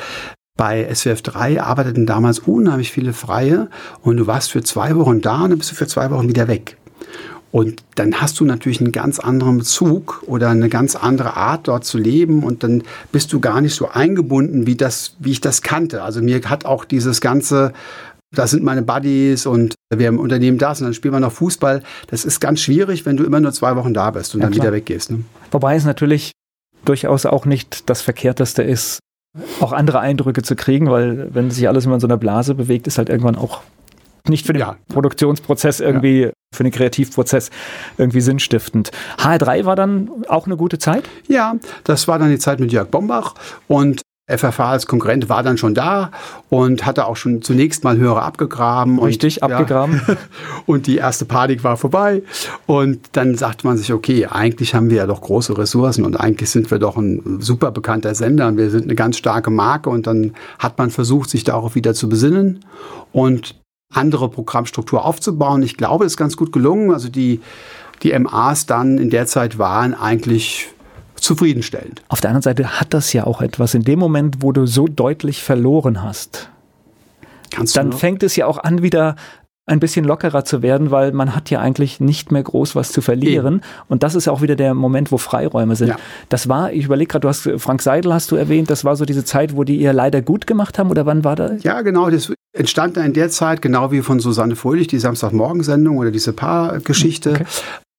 Bei 0.57 0.93
SWF 0.93 1.21
3 1.21 1.61
arbeiteten 1.61 2.07
damals 2.07 2.39
unheimlich 2.39 2.91
viele 2.91 3.13
Freie 3.13 3.69
und 4.01 4.17
du 4.17 4.25
warst 4.25 4.51
für 4.51 4.63
zwei 4.63 4.95
Wochen 4.95 5.21
da 5.21 5.43
und 5.43 5.51
dann 5.51 5.59
bist 5.59 5.71
du 5.71 5.75
für 5.75 5.87
zwei 5.87 6.09
Wochen 6.09 6.27
wieder 6.27 6.47
weg. 6.47 6.77
Und 7.51 7.83
dann 7.95 8.15
hast 8.15 8.39
du 8.39 8.45
natürlich 8.45 8.81
einen 8.81 8.91
ganz 8.91 9.19
anderen 9.19 9.59
Bezug 9.59 10.23
oder 10.25 10.49
eine 10.49 10.67
ganz 10.67 10.95
andere 10.95 11.37
Art 11.37 11.67
dort 11.67 11.85
zu 11.85 11.97
leben 11.97 12.43
und 12.43 12.63
dann 12.63 12.83
bist 13.11 13.31
du 13.31 13.39
gar 13.39 13.61
nicht 13.61 13.73
so 13.73 13.87
eingebunden, 13.87 14.67
wie 14.67 14.75
das, 14.75 15.15
wie 15.19 15.31
ich 15.31 15.41
das 15.41 15.61
kannte. 15.61 16.03
Also 16.03 16.21
mir 16.21 16.41
hat 16.43 16.65
auch 16.65 16.83
dieses 16.83 17.21
ganze, 17.21 17.71
da 18.35 18.47
sind 18.47 18.63
meine 18.63 18.81
Buddies 18.81 19.45
und 19.45 19.75
wir 19.95 20.09
im 20.09 20.19
Unternehmen 20.19 20.57
das 20.57 20.81
und 20.81 20.85
dann 20.85 20.93
spielen 20.93 21.13
wir 21.13 21.19
noch 21.19 21.31
Fußball. 21.31 21.83
Das 22.07 22.25
ist 22.25 22.41
ganz 22.41 22.59
schwierig, 22.59 23.05
wenn 23.05 23.15
du 23.15 23.23
immer 23.23 23.39
nur 23.39 23.53
zwei 23.53 23.75
Wochen 23.75 23.93
da 23.93 24.11
bist 24.11 24.35
und 24.35 24.41
ja, 24.41 24.47
dann 24.47 24.53
klar. 24.53 24.65
wieder 24.65 24.73
weggehst. 24.73 25.11
Ne? 25.11 25.23
Wobei 25.51 25.75
es 25.75 25.85
natürlich 25.85 26.31
durchaus 26.83 27.25
auch 27.25 27.45
nicht 27.45 27.89
das 27.89 28.01
Verkehrteste 28.01 28.63
ist, 28.63 28.99
auch 29.59 29.73
andere 29.73 29.99
Eindrücke 29.99 30.41
zu 30.41 30.55
kriegen, 30.55 30.89
weil 30.89 31.33
wenn 31.33 31.51
sich 31.51 31.67
alles 31.67 31.85
immer 31.85 31.95
in 31.95 32.01
so 32.01 32.07
einer 32.07 32.17
Blase 32.17 32.55
bewegt, 32.55 32.87
ist 32.87 32.97
halt 32.97 33.09
irgendwann 33.09 33.35
auch 33.35 33.61
nicht 34.29 34.45
für 34.45 34.53
den 34.53 34.61
ja. 34.61 34.75
Produktionsprozess 34.89 35.79
irgendwie, 35.79 36.23
ja. 36.23 36.31
für 36.53 36.63
den 36.63 36.71
Kreativprozess 36.71 37.49
irgendwie 37.97 38.21
sinnstiftend. 38.21 38.91
HR3 39.17 39.65
war 39.65 39.75
dann 39.75 40.09
auch 40.27 40.45
eine 40.45 40.57
gute 40.57 40.79
Zeit? 40.79 41.03
Ja, 41.27 41.55
das 41.83 42.07
war 42.07 42.19
dann 42.19 42.29
die 42.29 42.39
Zeit 42.39 42.59
mit 42.59 42.71
Jörg 42.71 42.89
Bombach 42.89 43.35
und 43.67 44.01
FFH 44.27 44.71
als 44.71 44.87
Konkurrent 44.87 45.29
war 45.29 45.41
dann 45.41 45.57
schon 45.57 45.73
da 45.73 46.11
und 46.49 46.85
hatte 46.85 47.07
auch 47.07 47.15
schon 47.15 47.41
zunächst 47.41 47.85
mal 47.85 47.97
Hörer 47.97 48.23
abgegraben. 48.23 48.99
Richtig, 48.99 49.41
und, 49.41 49.51
abgegraben. 49.51 50.01
Ja, 50.05 50.15
und 50.65 50.85
die 50.87 50.97
erste 50.97 51.23
Panik 51.23 51.63
war 51.63 51.77
vorbei. 51.77 52.23
Und 52.65 52.99
dann 53.13 53.35
sagt 53.35 53.63
man 53.63 53.77
sich, 53.77 53.93
okay, 53.93 54.25
eigentlich 54.25 54.75
haben 54.75 54.89
wir 54.89 54.97
ja 54.97 55.07
doch 55.07 55.21
große 55.21 55.57
Ressourcen 55.57 56.03
und 56.03 56.17
eigentlich 56.17 56.49
sind 56.49 56.69
wir 56.71 56.77
doch 56.77 56.97
ein 56.97 57.39
super 57.39 57.71
bekannter 57.71 58.15
Sender 58.15 58.47
und 58.47 58.57
wir 58.57 58.69
sind 58.69 58.83
eine 58.83 58.95
ganz 58.95 59.17
starke 59.17 59.49
Marke. 59.49 59.89
Und 59.89 60.07
dann 60.07 60.33
hat 60.59 60.77
man 60.77 60.89
versucht, 60.89 61.29
sich 61.29 61.45
darauf 61.45 61.75
wieder 61.75 61.93
zu 61.93 62.09
besinnen 62.09 62.65
und 63.13 63.55
andere 63.93 64.29
Programmstruktur 64.29 65.05
aufzubauen. 65.05 65.63
Ich 65.63 65.77
glaube, 65.77 66.03
es 66.03 66.13
ist 66.13 66.17
ganz 66.17 66.35
gut 66.35 66.51
gelungen. 66.51 66.91
Also 66.91 67.07
die, 67.07 67.39
die 68.03 68.17
MAs 68.17 68.65
dann 68.65 68.97
in 68.97 69.09
der 69.09 69.25
Zeit 69.25 69.57
waren 69.57 69.93
eigentlich 69.93 70.67
zufriedenstellend. 71.19 72.01
Auf 72.07 72.21
der 72.21 72.31
anderen 72.31 72.43
Seite 72.43 72.79
hat 72.79 72.93
das 72.93 73.13
ja 73.13 73.25
auch 73.25 73.41
etwas. 73.41 73.73
In 73.73 73.83
dem 73.83 73.99
Moment, 73.99 74.37
wo 74.41 74.51
du 74.51 74.65
so 74.65 74.87
deutlich 74.87 75.43
verloren 75.43 76.03
hast, 76.03 76.49
Kannst 77.49 77.77
dann 77.77 77.93
fängt 77.93 78.23
es 78.23 78.35
ja 78.35 78.45
auch 78.45 78.57
an, 78.57 78.81
wieder 78.81 79.15
ein 79.67 79.81
bisschen 79.81 80.05
lockerer 80.05 80.45
zu 80.45 80.61
werden, 80.61 80.91
weil 80.91 81.11
man 81.11 81.35
hat 81.35 81.49
ja 81.49 81.59
eigentlich 81.59 81.99
nicht 81.99 82.31
mehr 82.31 82.41
groß 82.41 82.75
was 82.75 82.91
zu 82.91 83.01
verlieren. 83.01 83.55
Eben. 83.55 83.61
Und 83.89 84.01
das 84.01 84.15
ist 84.15 84.25
ja 84.25 84.31
auch 84.31 84.41
wieder 84.41 84.55
der 84.55 84.73
Moment, 84.73 85.11
wo 85.11 85.17
Freiräume 85.17 85.75
sind. 85.75 85.89
Ja. 85.89 85.97
Das 86.29 86.47
war, 86.47 86.71
ich 86.71 86.85
überlege 86.85 87.09
gerade, 87.09 87.23
du 87.23 87.27
hast 87.27 87.49
Frank 87.57 87.81
Seidel 87.81 88.13
hast 88.13 88.31
du 88.31 88.37
erwähnt, 88.37 88.69
das 88.69 88.85
war 88.85 88.95
so 88.95 89.03
diese 89.03 89.25
Zeit, 89.25 89.57
wo 89.57 89.65
die 89.65 89.77
ihr 89.77 89.91
leider 89.91 90.21
gut 90.21 90.47
gemacht 90.47 90.79
haben 90.79 90.89
oder 90.89 91.05
wann 91.05 91.25
war 91.25 91.35
das? 91.35 91.63
Ja, 91.63 91.81
genau, 91.81 92.09
das 92.09 92.31
entstand 92.53 92.95
da 92.95 93.03
in 93.03 93.13
der 93.13 93.29
Zeit, 93.29 93.61
genau 93.61 93.91
wie 93.91 94.01
von 94.01 94.21
Susanne 94.21 94.55
Fröhlich, 94.55 94.87
die 94.87 94.99
Samstagmorgensendung 94.99 95.97
oder 95.97 96.11
diese 96.11 96.31
Paargeschichte. 96.31 97.31
Okay. 97.31 97.45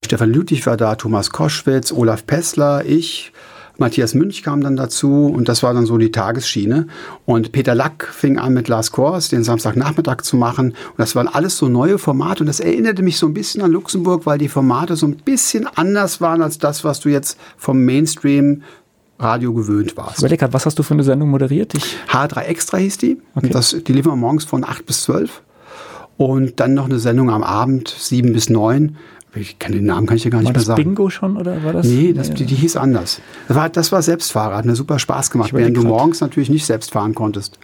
Stefan 0.05 0.33
Lüttich 0.33 0.65
war 0.67 0.77
da, 0.77 0.95
Thomas 0.95 1.31
Koschwitz, 1.31 1.93
Olaf 1.93 2.27
Pessler, 2.27 2.85
ich, 2.87 3.33
Matthias 3.79 4.15
Münch 4.15 4.43
kam 4.43 4.61
dann 4.61 4.77
dazu 4.77 5.27
und 5.27 5.49
das 5.49 5.63
war 5.63 5.75
dann 5.75 5.87
so 5.87 5.99
die 5.99 6.11
Tagesschiene. 6.11 6.87
Und 7.27 7.53
Peter 7.53 7.75
Lack 7.75 8.09
fing 8.11 8.39
an 8.39 8.55
mit 8.55 8.69
Lars 8.69 8.91
Kors 8.91 9.29
den 9.29 9.45
Samstagnachmittag 9.45 10.23
zu 10.23 10.37
machen. 10.37 10.71
Und 10.71 10.99
das 10.99 11.15
waren 11.15 11.29
alles 11.29 11.59
so 11.59 11.69
neue 11.69 11.99
Formate 11.99 12.43
und 12.43 12.47
das 12.47 12.59
erinnerte 12.59 13.03
mich 13.03 13.19
so 13.19 13.27
ein 13.27 13.35
bisschen 13.35 13.63
an 13.63 13.71
Luxemburg, 13.71 14.27
weil 14.27 14.39
die 14.39 14.49
Formate 14.49 14.97
so 14.97 15.07
ein 15.07 15.17
bisschen 15.17 15.69
anders 15.77 16.21
waren 16.21 16.43
als 16.43 16.59
das, 16.59 16.83
was 16.83 17.01
du 17.01 17.09
jetzt 17.09 17.39
vom 17.57 17.85
Mainstream 17.85 18.63
Radio 19.21 19.53
gewöhnt 19.53 19.97
warst. 19.97 20.21
Überleg 20.21 20.43
was 20.53 20.67
hast 20.67 20.79
du 20.79 20.83
für 20.83 20.95
eine 20.95 21.05
Sendung 21.05 21.29
moderiert? 21.29 21.75
Ich 21.75 21.97
H3 22.11 22.41
Extra 22.43 22.79
hieß 22.79 22.99
die. 22.99 23.21
Okay. 23.35 23.51
Das, 23.51 23.77
die 23.87 23.95
wir 23.95 24.17
morgens 24.17 24.45
von 24.45 24.65
8 24.65 24.87
bis 24.87 25.03
12. 25.03 25.43
Und 26.17 26.59
dann 26.59 26.75
noch 26.75 26.87
eine 26.87 26.99
Sendung 26.99 27.31
am 27.31 27.45
Abend, 27.45 27.89
7 27.97 28.33
bis 28.33 28.51
9 28.51 28.97
ich 29.35 29.59
kann 29.59 29.73
den 29.73 29.85
Namen 29.85 30.07
kann 30.07 30.17
ich 30.17 30.23
dir 30.23 30.31
gar 30.31 30.39
nicht 30.39 30.49
war 30.49 30.53
mehr 30.53 30.63
sagen. 30.63 30.79
War 30.79 30.85
das 30.85 30.85
Bingo 30.85 31.11
schon 31.11 31.37
oder 31.37 31.63
war 31.65 31.73
das? 31.73 31.87
Nee, 31.87 32.13
das, 32.13 32.31
die, 32.31 32.45
die, 32.45 32.55
hieß 32.55 32.77
anders. 32.77 33.21
Das 33.47 33.57
war, 33.57 33.69
das 33.69 33.93
war 33.93 34.03
Selbstfahrer, 34.03 34.57
hat 34.57 34.65
mir 34.65 34.77
super 34.77 34.99
Spaß 34.99 35.31
gemacht, 35.31 35.53
während 35.53 35.77
du 35.77 35.83
morgens 35.83 36.21
natürlich 36.21 36.51
nicht 36.51 36.67
selbst 36.67 36.93
fahren 36.93 37.15
konntest. 37.15 37.59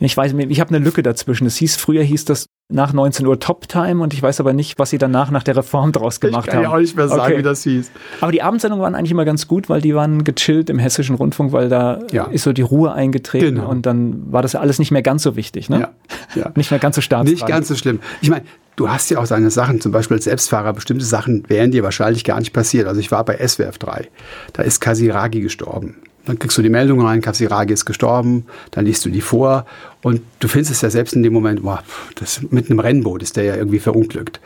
Ich 0.00 0.16
weiß, 0.16 0.34
ich 0.48 0.60
habe 0.60 0.74
eine 0.74 0.84
Lücke 0.84 1.02
dazwischen. 1.02 1.46
Es 1.46 1.56
hieß, 1.56 1.76
früher 1.76 2.02
hieß 2.02 2.24
das 2.24 2.46
nach 2.72 2.92
19 2.92 3.26
Uhr 3.26 3.38
Top 3.38 3.68
Time 3.68 4.02
und 4.02 4.14
ich 4.14 4.22
weiß 4.22 4.40
aber 4.40 4.52
nicht, 4.54 4.78
was 4.78 4.90
sie 4.90 4.98
danach 4.98 5.30
nach 5.30 5.42
der 5.42 5.56
Reform 5.56 5.92
draus 5.92 6.18
gemacht 6.18 6.48
haben. 6.48 6.48
Ich 6.48 6.52
kann 6.52 6.62
ja 6.62 6.72
auch 6.72 6.80
nicht 6.80 6.96
mehr 6.96 7.08
sagen, 7.08 7.20
okay. 7.20 7.38
wie 7.38 7.42
das 7.42 7.62
hieß. 7.62 7.90
Aber 8.20 8.32
die 8.32 8.42
Abendsendungen 8.42 8.82
waren 8.82 8.94
eigentlich 8.94 9.10
immer 9.10 9.26
ganz 9.26 9.46
gut, 9.46 9.68
weil 9.68 9.80
die 9.80 9.94
waren 9.94 10.24
gechillt 10.24 10.70
im 10.70 10.78
hessischen 10.78 11.14
Rundfunk, 11.14 11.52
weil 11.52 11.68
da 11.68 12.00
ja. 12.10 12.24
ist 12.24 12.42
so 12.42 12.52
die 12.52 12.62
Ruhe 12.62 12.92
eingetreten 12.92 13.56
genau. 13.56 13.68
und 13.68 13.86
dann 13.86 14.32
war 14.32 14.42
das 14.42 14.54
alles 14.54 14.78
nicht 14.78 14.90
mehr 14.90 15.02
ganz 15.02 15.22
so 15.22 15.36
wichtig. 15.36 15.68
Ne? 15.68 15.80
Ja. 15.80 15.90
Ja. 16.34 16.52
nicht 16.56 16.70
mehr 16.70 16.80
ganz 16.80 16.96
so 16.96 17.02
stark. 17.02 17.24
Nicht 17.24 17.46
ganz 17.46 17.68
so 17.68 17.74
schlimm. 17.74 18.00
Ich 18.20 18.30
meine, 18.30 18.44
du 18.76 18.88
hast 18.88 19.10
ja 19.10 19.18
auch 19.18 19.26
deine 19.26 19.50
Sachen, 19.50 19.80
zum 19.80 19.92
Beispiel 19.92 20.16
als 20.16 20.24
Selbstfahrer, 20.24 20.72
bestimmte 20.72 21.04
Sachen 21.04 21.48
wären 21.48 21.70
dir 21.70 21.82
wahrscheinlich 21.82 22.24
gar 22.24 22.38
nicht 22.38 22.52
passiert. 22.52 22.86
Also 22.86 23.00
ich 23.00 23.10
war 23.10 23.24
bei 23.24 23.36
SWF 23.46 23.78
3, 23.78 24.08
da 24.52 24.62
ist 24.62 24.80
Kasiragi 24.80 25.40
gestorben. 25.40 25.96
Dann 26.26 26.38
kriegst 26.38 26.56
du 26.56 26.62
die 26.62 26.70
Meldung 26.70 27.02
rein, 27.02 27.20
Kasiragi 27.20 27.74
ist 27.74 27.84
gestorben, 27.84 28.46
dann 28.70 28.86
liest 28.86 29.04
du 29.04 29.10
die 29.10 29.20
vor 29.20 29.66
und 30.00 30.22
du 30.40 30.48
findest 30.48 30.72
es 30.72 30.80
ja 30.80 30.88
selbst 30.88 31.14
in 31.14 31.22
dem 31.22 31.34
Moment, 31.34 31.62
boah, 31.62 31.82
das 32.14 32.40
mit 32.50 32.70
einem 32.70 32.80
Rennboot 32.80 33.22
ist 33.22 33.36
der 33.36 33.44
ja 33.44 33.56
irgendwie 33.56 33.78
verunglückt. 33.78 34.40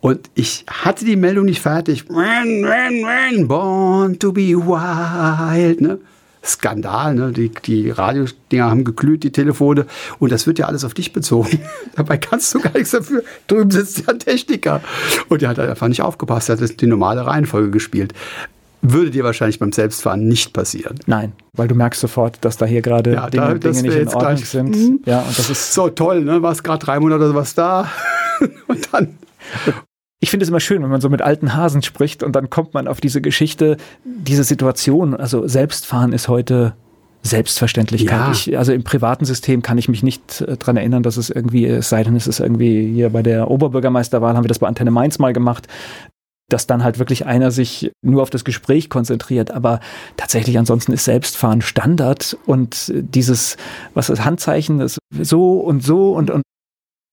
Und 0.00 0.30
ich 0.34 0.64
hatte 0.68 1.04
die 1.04 1.16
Meldung 1.16 1.46
nicht 1.46 1.62
fertig. 1.62 2.04
Born 3.48 4.18
to 4.18 4.32
be 4.32 4.54
wild. 4.54 5.80
Ne? 5.80 5.98
Skandal, 6.44 7.14
ne? 7.14 7.32
die, 7.32 7.50
die 7.50 7.90
Radiodinger 7.90 8.70
haben 8.70 8.84
geglüht, 8.84 9.24
die 9.24 9.32
Telefone. 9.32 9.86
Und 10.18 10.32
das 10.32 10.46
wird 10.46 10.58
ja 10.58 10.66
alles 10.66 10.84
auf 10.84 10.94
dich 10.94 11.12
bezogen. 11.12 11.60
Dabei 11.96 12.18
kannst 12.18 12.54
du 12.54 12.60
gar 12.60 12.72
nichts 12.74 12.90
dafür. 12.90 13.22
Drüben 13.46 13.70
sitzt 13.70 14.06
der 14.06 14.18
Techniker. 14.18 14.80
Und 15.28 15.42
der 15.42 15.48
hat 15.48 15.58
einfach 15.58 15.88
nicht 15.88 16.02
aufgepasst, 16.02 16.48
er 16.48 16.58
hat 16.58 16.80
die 16.80 16.86
normale 16.86 17.26
Reihenfolge 17.26 17.70
gespielt 17.70 18.14
würde 18.86 19.10
dir 19.10 19.24
wahrscheinlich 19.24 19.58
beim 19.58 19.72
Selbstfahren 19.72 20.28
nicht 20.28 20.52
passieren. 20.52 20.98
Nein, 21.06 21.32
weil 21.54 21.68
du 21.68 21.74
merkst 21.74 22.00
sofort, 22.00 22.36
dass 22.42 22.58
da 22.58 22.66
hier 22.66 22.82
gerade 22.82 23.14
ja, 23.14 23.30
Dinge, 23.30 23.58
da, 23.58 23.70
Dinge 23.70 23.82
nicht 23.82 23.96
in 23.96 24.08
Ordnung 24.08 24.20
gleich, 24.20 24.48
sind. 24.48 24.76
Mhm. 24.76 25.00
Ja, 25.06 25.20
und 25.20 25.38
das 25.38 25.48
ist 25.48 25.72
so 25.72 25.88
toll, 25.88 26.22
ne? 26.22 26.42
Warst 26.42 26.62
gerade 26.62 26.84
drei 26.84 27.00
Monate 27.00 27.24
oder 27.24 27.34
was 27.34 27.54
da 27.54 27.88
und 28.68 28.92
dann. 28.92 29.18
Ich 30.24 30.30
finde 30.30 30.44
es 30.44 30.48
immer 30.48 30.60
schön, 30.60 30.82
wenn 30.82 30.88
man 30.88 31.02
so 31.02 31.10
mit 31.10 31.20
alten 31.20 31.54
Hasen 31.54 31.82
spricht 31.82 32.22
und 32.22 32.34
dann 32.34 32.48
kommt 32.48 32.72
man 32.72 32.88
auf 32.88 32.98
diese 32.98 33.20
Geschichte, 33.20 33.76
diese 34.04 34.42
Situation. 34.42 35.14
Also 35.14 35.46
Selbstfahren 35.46 36.14
ist 36.14 36.28
heute 36.28 36.72
Selbstverständlichkeit. 37.20 38.18
Ja. 38.18 38.32
Ich, 38.32 38.56
also 38.56 38.72
im 38.72 38.84
privaten 38.84 39.26
System 39.26 39.60
kann 39.60 39.76
ich 39.76 39.90
mich 39.90 40.02
nicht 40.02 40.40
äh, 40.40 40.56
dran 40.56 40.78
erinnern, 40.78 41.02
dass 41.02 41.18
es 41.18 41.28
irgendwie, 41.28 41.66
es 41.66 41.90
sei 41.90 42.02
denn, 42.04 42.16
es 42.16 42.26
ist 42.26 42.40
irgendwie 42.40 42.90
hier 42.90 43.10
bei 43.10 43.22
der 43.22 43.50
Oberbürgermeisterwahl, 43.50 44.34
haben 44.34 44.44
wir 44.44 44.48
das 44.48 44.60
bei 44.60 44.66
Antenne 44.66 44.90
Mainz 44.90 45.18
mal 45.18 45.34
gemacht, 45.34 45.68
dass 46.48 46.66
dann 46.66 46.82
halt 46.82 46.98
wirklich 46.98 47.26
einer 47.26 47.50
sich 47.50 47.92
nur 48.02 48.22
auf 48.22 48.30
das 48.30 48.44
Gespräch 48.44 48.88
konzentriert. 48.88 49.50
Aber 49.50 49.80
tatsächlich 50.16 50.56
ansonsten 50.56 50.94
ist 50.94 51.04
Selbstfahren 51.04 51.60
Standard 51.60 52.38
und 52.46 52.90
dieses, 52.94 53.58
was 53.92 54.08
ist 54.08 54.24
Handzeichen, 54.24 54.80
ist 54.80 54.98
so 55.20 55.60
und 55.60 55.84
so 55.84 56.14
und, 56.14 56.30
und 56.30 56.44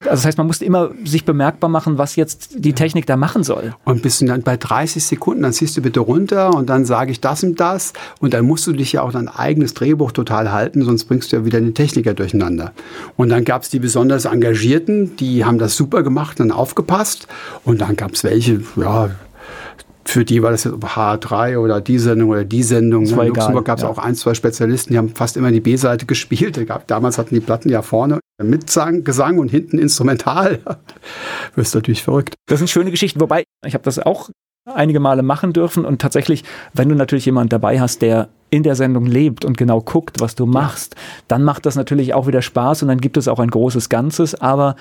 also 0.02 0.16
das 0.16 0.26
heißt, 0.26 0.38
man 0.38 0.48
muss 0.48 0.62
immer 0.62 0.92
sich 1.06 1.26
bemerkbar 1.26 1.70
machen, 1.70 1.98
was 1.98 2.16
jetzt 2.16 2.56
die 2.58 2.74
Technik 2.74 3.06
da 3.06 3.18
machen 3.18 3.44
soll. 3.44 3.76
Und 3.86 4.02
bist 4.02 4.22
du 4.22 4.26
dann 4.26 4.42
bei 4.42 4.58
30 4.58 5.04
Sekunden, 5.04 5.44
dann 5.44 5.54
ziehst 5.54 5.78
du 5.78 5.82
bitte 5.82 6.00
runter 6.00 6.56
und 6.56 6.70
dann 6.70 6.86
sage 6.86 7.12
ich 7.12 7.22
das 7.22 7.44
und 7.44 7.60
das 7.60 7.94
und 8.20 8.34
dann 8.34 8.46
musst 8.46 8.66
du 8.66 8.74
dich 8.74 8.94
ja 8.94 9.04
auch 9.04 9.12
dein 9.12 9.28
eigenes 9.28 9.74
Drehbuch 9.74 10.12
total 10.12 10.52
halten, 10.52 10.82
sonst 10.84 11.06
bringst 11.06 11.32
du 11.32 11.38
ja 11.38 11.46
wieder 11.46 11.60
den 11.60 11.76
Techniker 11.76 12.14
durcheinander. 12.14 12.72
Und 13.16 13.30
dann 13.30 13.46
gab 13.46 13.62
es 13.62 13.70
die 13.70 13.80
besonders 13.80 14.26
Engagierten, 14.26 15.16
die 15.18 15.46
haben 15.46 15.60
das 15.60 15.76
super 15.76 16.02
gemacht 16.02 16.40
und 16.40 16.52
aufgepasst 16.52 17.28
und 17.64 17.82
dann 17.82 17.96
gab 17.96 18.14
es 18.14 18.24
welche, 18.24 18.62
ja, 18.76 19.12
für 20.04 20.26
die 20.26 20.42
war 20.42 20.50
das 20.50 20.64
jetzt 20.64 20.76
H3 20.76 21.58
oder 21.58 21.80
die 21.80 22.00
Sendung 22.00 22.30
oder 22.30 22.44
die 22.44 22.64
Sendung. 22.64 23.06
In 23.06 23.28
Luxemburg 23.28 23.66
gab 23.66 23.78
es 23.78 23.84
ja. 23.84 23.90
auch 23.90 24.00
ein, 24.00 24.16
zwei 24.16 24.34
Spezialisten, 24.34 24.94
die 24.94 24.98
haben 24.98 25.10
fast 25.10 25.38
immer 25.38 25.52
die 25.52 25.62
B-Seite 25.62 26.08
gespielt. 26.08 26.60
Damals 26.88 27.20
hatten 27.20 27.36
die 27.36 27.42
Platten 27.42 27.70
ja 27.70 27.84
vorne 27.84 28.21
mit 28.44 28.68
Gesang 29.04 29.40
und 29.40 29.50
hinten 29.50 29.78
instrumental. 29.80 30.60
Wirst 31.56 31.76
natürlich 31.76 32.04
verrückt. 32.04 32.36
Das 32.48 32.60
sind 32.60 32.70
schöne 32.70 32.92
Geschichten. 32.92 33.20
Wobei, 33.20 33.44
ich 33.66 33.74
habe 33.74 33.84
das 33.84 34.00
auch 34.00 34.30
einige 34.66 35.00
Male 35.00 35.24
machen 35.24 35.54
dürfen 35.54 35.86
und 35.86 36.02
tatsächlich, 36.02 36.44
wenn 36.74 36.90
du 36.90 36.96
natürlich 36.96 37.26
jemanden 37.26 37.50
dabei 37.50 37.80
hast, 37.80 38.02
der 38.02 38.30
in 38.52 38.64
der 38.64 38.76
Sendung 38.76 39.06
lebt 39.06 39.46
und 39.46 39.58
genau 39.58 39.82
guckt, 39.82 40.20
was 40.20 40.36
du 40.36 40.46
machst, 40.46 40.96
dann 41.28 41.44
macht 41.44 41.66
das 41.66 41.76
natürlich 41.76 42.14
auch 42.14 42.28
wieder 42.28 42.42
Spaß 42.42 42.84
und 42.84 42.90
dann 42.90 43.00
gibt 43.00 43.18
es 43.18 43.28
auch 43.28 43.40
ein 43.40 43.50
großes 43.50 43.90
Ganzes, 43.90 44.36
aber 44.36 44.76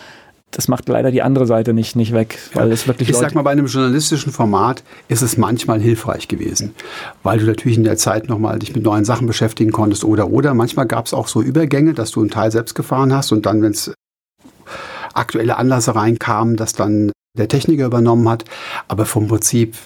das 0.51 0.67
macht 0.67 0.89
leider 0.89 1.11
die 1.11 1.23
andere 1.23 1.47
Seite 1.47 1.73
nicht, 1.73 1.95
nicht 1.95 2.13
weg, 2.13 2.39
weil 2.55 2.69
ja. 2.69 2.75
es 2.75 2.89
wirklich. 2.89 3.09
Ich 3.09 3.15
Leute 3.15 3.27
sag 3.27 3.35
mal, 3.35 3.43
bei 3.43 3.53
einem 3.53 3.67
journalistischen 3.67 4.33
Format 4.33 4.83
ist 5.09 5.23
es 5.23 5.37
manchmal 5.37 5.81
hilfreich 5.81 6.29
gewesen, 6.29 6.75
weil 7.23 7.39
du 7.39 7.47
natürlich 7.47 7.79
in 7.79 7.85
der 7.85 7.97
Zeit 7.97 8.29
nochmal 8.29 8.59
dich 8.59 8.75
mit 8.75 8.85
neuen 8.85 9.05
Sachen 9.05 9.27
beschäftigen 9.27 9.71
konntest 9.71 10.05
oder 10.05 10.31
oder. 10.31 10.55
Manchmal 10.55 10.87
gab 10.87 11.07
es 11.07 11.15
auch 11.15 11.29
so 11.29 11.41
Übergänge, 11.41 11.95
dass 11.95 12.11
du 12.11 12.21
einen 12.21 12.31
Teil 12.31 12.51
selbst 12.51 12.75
gefahren 12.75 13.15
hast 13.15 13.31
und 13.33 13.47
dann, 13.47 13.63
wenn 13.63 13.73
es 13.73 13.93
aktuelle 15.15 15.57
Anlässe 15.57 15.95
reinkamen, 15.95 16.57
dass 16.57 16.73
dann 16.73 17.13
der 17.37 17.49
Techniker 17.49 17.87
übernommen 17.87 18.29
hat. 18.29 18.45
Aber 18.89 19.07
vom 19.07 19.29
Prinzip 19.29 19.77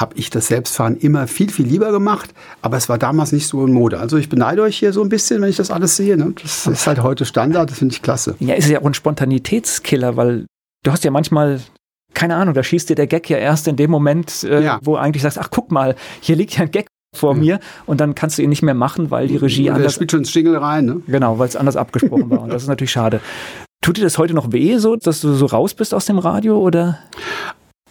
habe 0.00 0.16
ich 0.16 0.30
das 0.30 0.48
Selbstfahren 0.48 0.96
immer 0.96 1.26
viel, 1.26 1.50
viel 1.50 1.66
lieber 1.66 1.92
gemacht, 1.92 2.32
aber 2.62 2.76
es 2.76 2.88
war 2.88 2.98
damals 2.98 3.32
nicht 3.32 3.46
so 3.46 3.64
in 3.66 3.72
Mode. 3.72 4.00
Also 4.00 4.16
ich 4.16 4.28
beneide 4.28 4.62
euch 4.62 4.78
hier 4.78 4.92
so 4.92 5.02
ein 5.02 5.08
bisschen, 5.10 5.42
wenn 5.42 5.50
ich 5.50 5.56
das 5.56 5.70
alles 5.70 5.96
sehe. 5.96 6.16
Ne? 6.16 6.32
Das 6.40 6.66
ist 6.66 6.86
halt 6.86 7.02
heute 7.02 7.24
Standard, 7.24 7.70
das 7.70 7.78
finde 7.78 7.94
ich 7.94 8.02
klasse. 8.02 8.34
Ja, 8.40 8.54
ist 8.54 8.68
ja 8.68 8.80
auch 8.80 8.86
ein 8.86 8.94
Spontanitätskiller, 8.94 10.16
weil 10.16 10.46
du 10.84 10.92
hast 10.92 11.04
ja 11.04 11.10
manchmal 11.10 11.60
keine 12.12 12.34
Ahnung, 12.34 12.54
da 12.54 12.62
schießt 12.62 12.90
dir 12.90 12.96
der 12.96 13.06
Gag 13.06 13.30
ja 13.30 13.38
erst 13.38 13.68
in 13.68 13.76
dem 13.76 13.90
Moment, 13.90 14.42
äh, 14.42 14.64
ja. 14.64 14.80
wo 14.82 14.94
du 14.94 14.98
eigentlich 14.98 15.22
sagst, 15.22 15.38
ach 15.38 15.48
guck 15.50 15.70
mal, 15.70 15.94
hier 16.20 16.34
liegt 16.34 16.56
ja 16.56 16.62
ein 16.62 16.70
Gag 16.70 16.86
vor 17.14 17.34
ja. 17.34 17.40
mir 17.40 17.60
und 17.86 18.00
dann 18.00 18.14
kannst 18.14 18.38
du 18.38 18.42
ihn 18.42 18.48
nicht 18.48 18.62
mehr 18.62 18.74
machen, 18.74 19.10
weil 19.10 19.28
die 19.28 19.36
Regie 19.36 19.64
der 19.64 19.74
anders... 19.74 19.94
spielt 19.94 20.10
schon 20.10 20.20
ins 20.20 20.34
Jingle 20.34 20.56
rein, 20.56 20.86
ne? 20.86 21.02
Genau, 21.06 21.38
weil 21.38 21.48
es 21.48 21.56
anders 21.56 21.76
abgesprochen 21.76 22.30
war 22.30 22.42
und 22.42 22.52
das 22.52 22.62
ist 22.62 22.68
natürlich 22.68 22.92
schade. 22.92 23.20
Tut 23.82 23.96
dir 23.96 24.02
das 24.02 24.18
heute 24.18 24.34
noch 24.34 24.52
weh, 24.52 24.76
so, 24.78 24.96
dass 24.96 25.20
du 25.20 25.32
so 25.34 25.46
raus 25.46 25.74
bist 25.74 25.94
aus 25.94 26.04
dem 26.04 26.18
Radio 26.18 26.58
oder? 26.58 26.98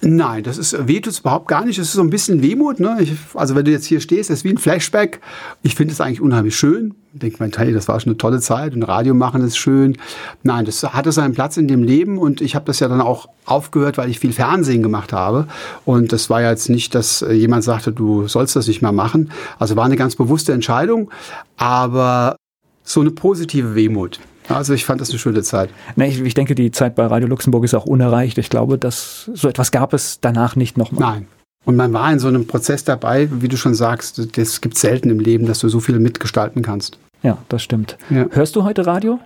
Nein, 0.02 0.44
das 0.44 0.58
ist 0.58 0.88
weh 0.88 1.02
tut 1.02 1.12
es 1.12 1.20
überhaupt 1.20 1.50
gar 1.50 1.66
nicht. 1.66 1.78
Es 1.78 1.88
ist 1.88 1.94
so 1.94 2.02
ein 2.02 2.10
bisschen 2.10 2.42
Wehmut. 2.42 2.80
Ne? 2.80 2.98
Ich, 3.02 3.12
also 3.34 3.56
wenn 3.56 3.66
du 3.66 3.72
jetzt 3.72 3.86
hier 3.86 4.00
stehst, 4.00 4.30
ist 4.30 4.46
wie 4.46 4.50
ein 4.50 4.58
Flashback. 4.58 5.20
Ich 5.62 5.76
finde 5.76 5.94
es 5.94 6.00
eigentlich 6.00 6.22
unheimlich 6.22 6.56
schön. 6.56 6.96
Ich 7.14 7.20
denke 7.20 7.44
mir, 7.44 7.52
hey, 7.54 7.74
das 7.74 7.90
war 7.90 8.00
schon 8.00 8.12
eine 8.12 8.18
tolle 8.18 8.40
Zeit 8.40 8.74
und 8.74 8.84
Radio 8.84 9.14
machen 9.14 9.44
ist 9.44 9.58
schön. 9.58 9.98
Nein, 10.42 10.64
das 10.64 10.84
hatte 10.84 11.12
seinen 11.12 11.34
Platz 11.34 11.58
in 11.58 11.68
dem 11.68 11.84
Leben 11.84 12.18
und 12.18 12.40
ich 12.40 12.56
habe 12.56 12.66
das 12.66 12.80
ja 12.80 12.88
dann 12.88 13.02
auch 13.02 13.28
aufgehört, 13.46 13.98
weil 13.98 14.10
ich 14.10 14.20
viel 14.20 14.32
Fernsehen 14.32 14.84
gemacht 14.84 15.12
habe. 15.12 15.48
Und 15.84 16.14
das 16.14 16.30
war 16.30 16.42
ja 16.42 16.52
jetzt 16.52 16.70
nicht, 16.70 16.96
dass 16.96 17.26
jemand 17.30 17.66
sagte, 17.66 17.92
du 17.92 18.28
sollst 18.28 18.56
das 18.56 18.68
nicht 18.68 18.82
mehr 18.82 18.94
machen. 18.94 19.32
Also 19.58 19.76
war 19.76 19.86
eine 19.86 19.98
ganz 19.98 20.16
bewusste 20.16 20.54
Entscheidung, 20.54 21.12
aber 21.58 22.38
so 22.84 23.02
eine 23.02 23.12
positive 23.12 23.76
Wehmut. 23.76 24.20
Also 24.50 24.74
ich 24.74 24.86
fand 24.86 25.00
das 25.00 25.10
eine 25.10 25.20
schöne 25.20 25.44
Zeit. 25.44 25.70
Nee, 25.96 26.10
ich, 26.10 26.22
ich, 26.22 26.34
denke, 26.34 26.56
die 26.56 26.72
Zeit 26.72 26.96
bei 26.96 27.06
Radio 27.06 27.28
Luxemburg 27.28 27.64
ist 27.64 27.74
auch 27.74 27.86
unerreicht. 27.86 28.38
Ich 28.38 28.50
glaube, 28.50 28.78
dass 28.78 29.30
so 29.34 29.48
etwas 29.48 29.72
gab 29.72 29.94
es 29.94 30.20
danach 30.20 30.56
nicht 30.56 30.78
nochmal. 30.78 31.14
Nein. 31.14 31.28
Und 31.66 31.76
man 31.76 31.94
war 31.94 32.12
in 32.12 32.20
so 32.20 32.28
einem 32.28 32.48
Prozess 32.48 32.84
dabei, 32.84 33.30
wie 33.32 33.48
du 33.48 33.58
schon 33.58 33.76
sagst, 33.76 34.38
das 34.38 34.62
gibt 34.62 34.78
selten 34.78 35.10
im 35.10 35.20
Leben, 35.20 35.46
dass 35.46 35.60
du 35.60 35.70
so 35.70 35.80
viel 35.80 36.00
mitgestalten 36.00 36.62
kannst. 36.62 36.98
Ja, 37.22 37.38
das 37.50 37.64
stimmt. 37.64 37.98
Ja. 38.10 38.28
Hörst 38.32 38.56
du 38.56 38.64
heute 38.64 38.86
Radio? 38.86 39.20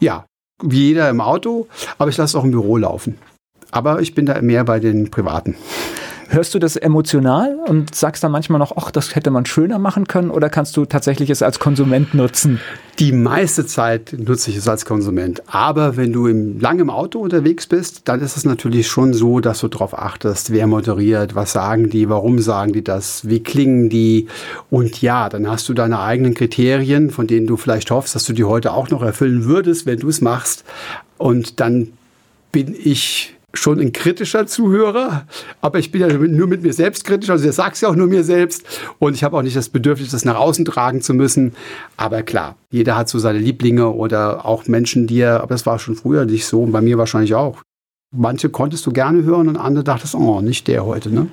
Ja, 0.00 0.26
wie 0.62 0.88
jeder 0.88 1.08
im 1.08 1.20
Auto, 1.20 1.66
aber 1.96 2.10
ich 2.10 2.16
lasse 2.16 2.36
es 2.36 2.40
auch 2.40 2.44
im 2.44 2.50
Büro 2.50 2.76
laufen. 2.76 3.16
Aber 3.70 4.00
ich 4.00 4.14
bin 4.14 4.26
da 4.26 4.40
mehr 4.42 4.64
bei 4.64 4.80
den 4.80 5.10
Privaten. 5.10 5.56
Hörst 6.30 6.54
du 6.54 6.58
das 6.58 6.76
emotional 6.76 7.56
und 7.66 7.94
sagst 7.94 8.22
dann 8.22 8.32
manchmal 8.32 8.58
noch, 8.58 8.76
ach, 8.76 8.90
das 8.90 9.14
hätte 9.14 9.30
man 9.30 9.46
schöner 9.46 9.78
machen 9.78 10.06
können 10.06 10.30
oder 10.30 10.50
kannst 10.50 10.76
du 10.76 10.84
tatsächlich 10.84 11.30
es 11.30 11.40
als 11.40 11.58
Konsument 11.58 12.12
nutzen? 12.12 12.60
Die 12.98 13.12
meiste 13.12 13.64
Zeit 13.64 14.14
nutze 14.14 14.50
ich 14.50 14.58
es 14.58 14.68
als 14.68 14.84
Konsument. 14.84 15.42
Aber 15.46 15.96
wenn 15.96 16.12
du 16.12 16.26
im, 16.26 16.60
lang 16.60 16.80
im 16.80 16.90
Auto 16.90 17.18
unterwegs 17.20 17.66
bist, 17.66 18.02
dann 18.08 18.20
ist 18.20 18.36
es 18.36 18.44
natürlich 18.44 18.88
schon 18.88 19.14
so, 19.14 19.40
dass 19.40 19.60
du 19.60 19.68
darauf 19.68 19.98
achtest, 19.98 20.52
wer 20.52 20.66
moderiert, 20.66 21.34
was 21.34 21.52
sagen 21.52 21.88
die, 21.88 22.10
warum 22.10 22.40
sagen 22.40 22.74
die 22.74 22.84
das, 22.84 23.26
wie 23.26 23.42
klingen 23.42 23.88
die. 23.88 24.26
Und 24.68 25.00
ja, 25.00 25.30
dann 25.30 25.48
hast 25.48 25.66
du 25.70 25.72
deine 25.72 26.00
eigenen 26.00 26.34
Kriterien, 26.34 27.10
von 27.10 27.26
denen 27.26 27.46
du 27.46 27.56
vielleicht 27.56 27.90
hoffst, 27.90 28.14
dass 28.14 28.24
du 28.24 28.34
die 28.34 28.44
heute 28.44 28.74
auch 28.74 28.90
noch 28.90 29.02
erfüllen 29.02 29.46
würdest, 29.46 29.86
wenn 29.86 29.98
du 29.98 30.10
es 30.10 30.20
machst. 30.20 30.64
Und 31.16 31.58
dann 31.58 31.88
bin 32.52 32.76
ich 32.78 33.37
schon 33.54 33.80
ein 33.80 33.92
kritischer 33.92 34.46
Zuhörer, 34.46 35.26
aber 35.60 35.78
ich 35.78 35.90
bin 35.90 36.02
ja 36.02 36.08
nur 36.08 36.46
mit 36.46 36.62
mir 36.62 36.72
selbst 36.72 37.04
kritisch, 37.04 37.30
also 37.30 37.48
ich 37.48 37.54
sage 37.54 37.72
es 37.72 37.80
ja 37.80 37.88
auch 37.88 37.96
nur 37.96 38.06
mir 38.06 38.22
selbst 38.22 38.64
und 38.98 39.14
ich 39.14 39.24
habe 39.24 39.36
auch 39.36 39.42
nicht 39.42 39.56
das 39.56 39.70
Bedürfnis, 39.70 40.10
das 40.10 40.24
nach 40.24 40.36
außen 40.36 40.64
tragen 40.66 41.00
zu 41.00 41.14
müssen. 41.14 41.54
Aber 41.96 42.22
klar, 42.22 42.56
jeder 42.70 42.96
hat 42.96 43.08
so 43.08 43.18
seine 43.18 43.38
Lieblinge 43.38 43.88
oder 43.88 44.44
auch 44.44 44.66
Menschen, 44.66 45.06
die 45.06 45.20
er, 45.20 45.40
aber 45.40 45.54
das 45.54 45.64
war 45.64 45.78
schon 45.78 45.96
früher 45.96 46.26
nicht 46.26 46.46
so 46.46 46.62
und 46.62 46.72
bei 46.72 46.82
mir 46.82 46.98
wahrscheinlich 46.98 47.34
auch. 47.34 47.62
Manche 48.14 48.50
konntest 48.50 48.84
du 48.86 48.92
gerne 48.92 49.22
hören 49.22 49.48
und 49.48 49.56
andere 49.56 49.84
dachtest, 49.84 50.14
oh, 50.14 50.40
nicht 50.40 50.68
der 50.68 50.84
heute, 50.84 51.10
ne? 51.10 51.28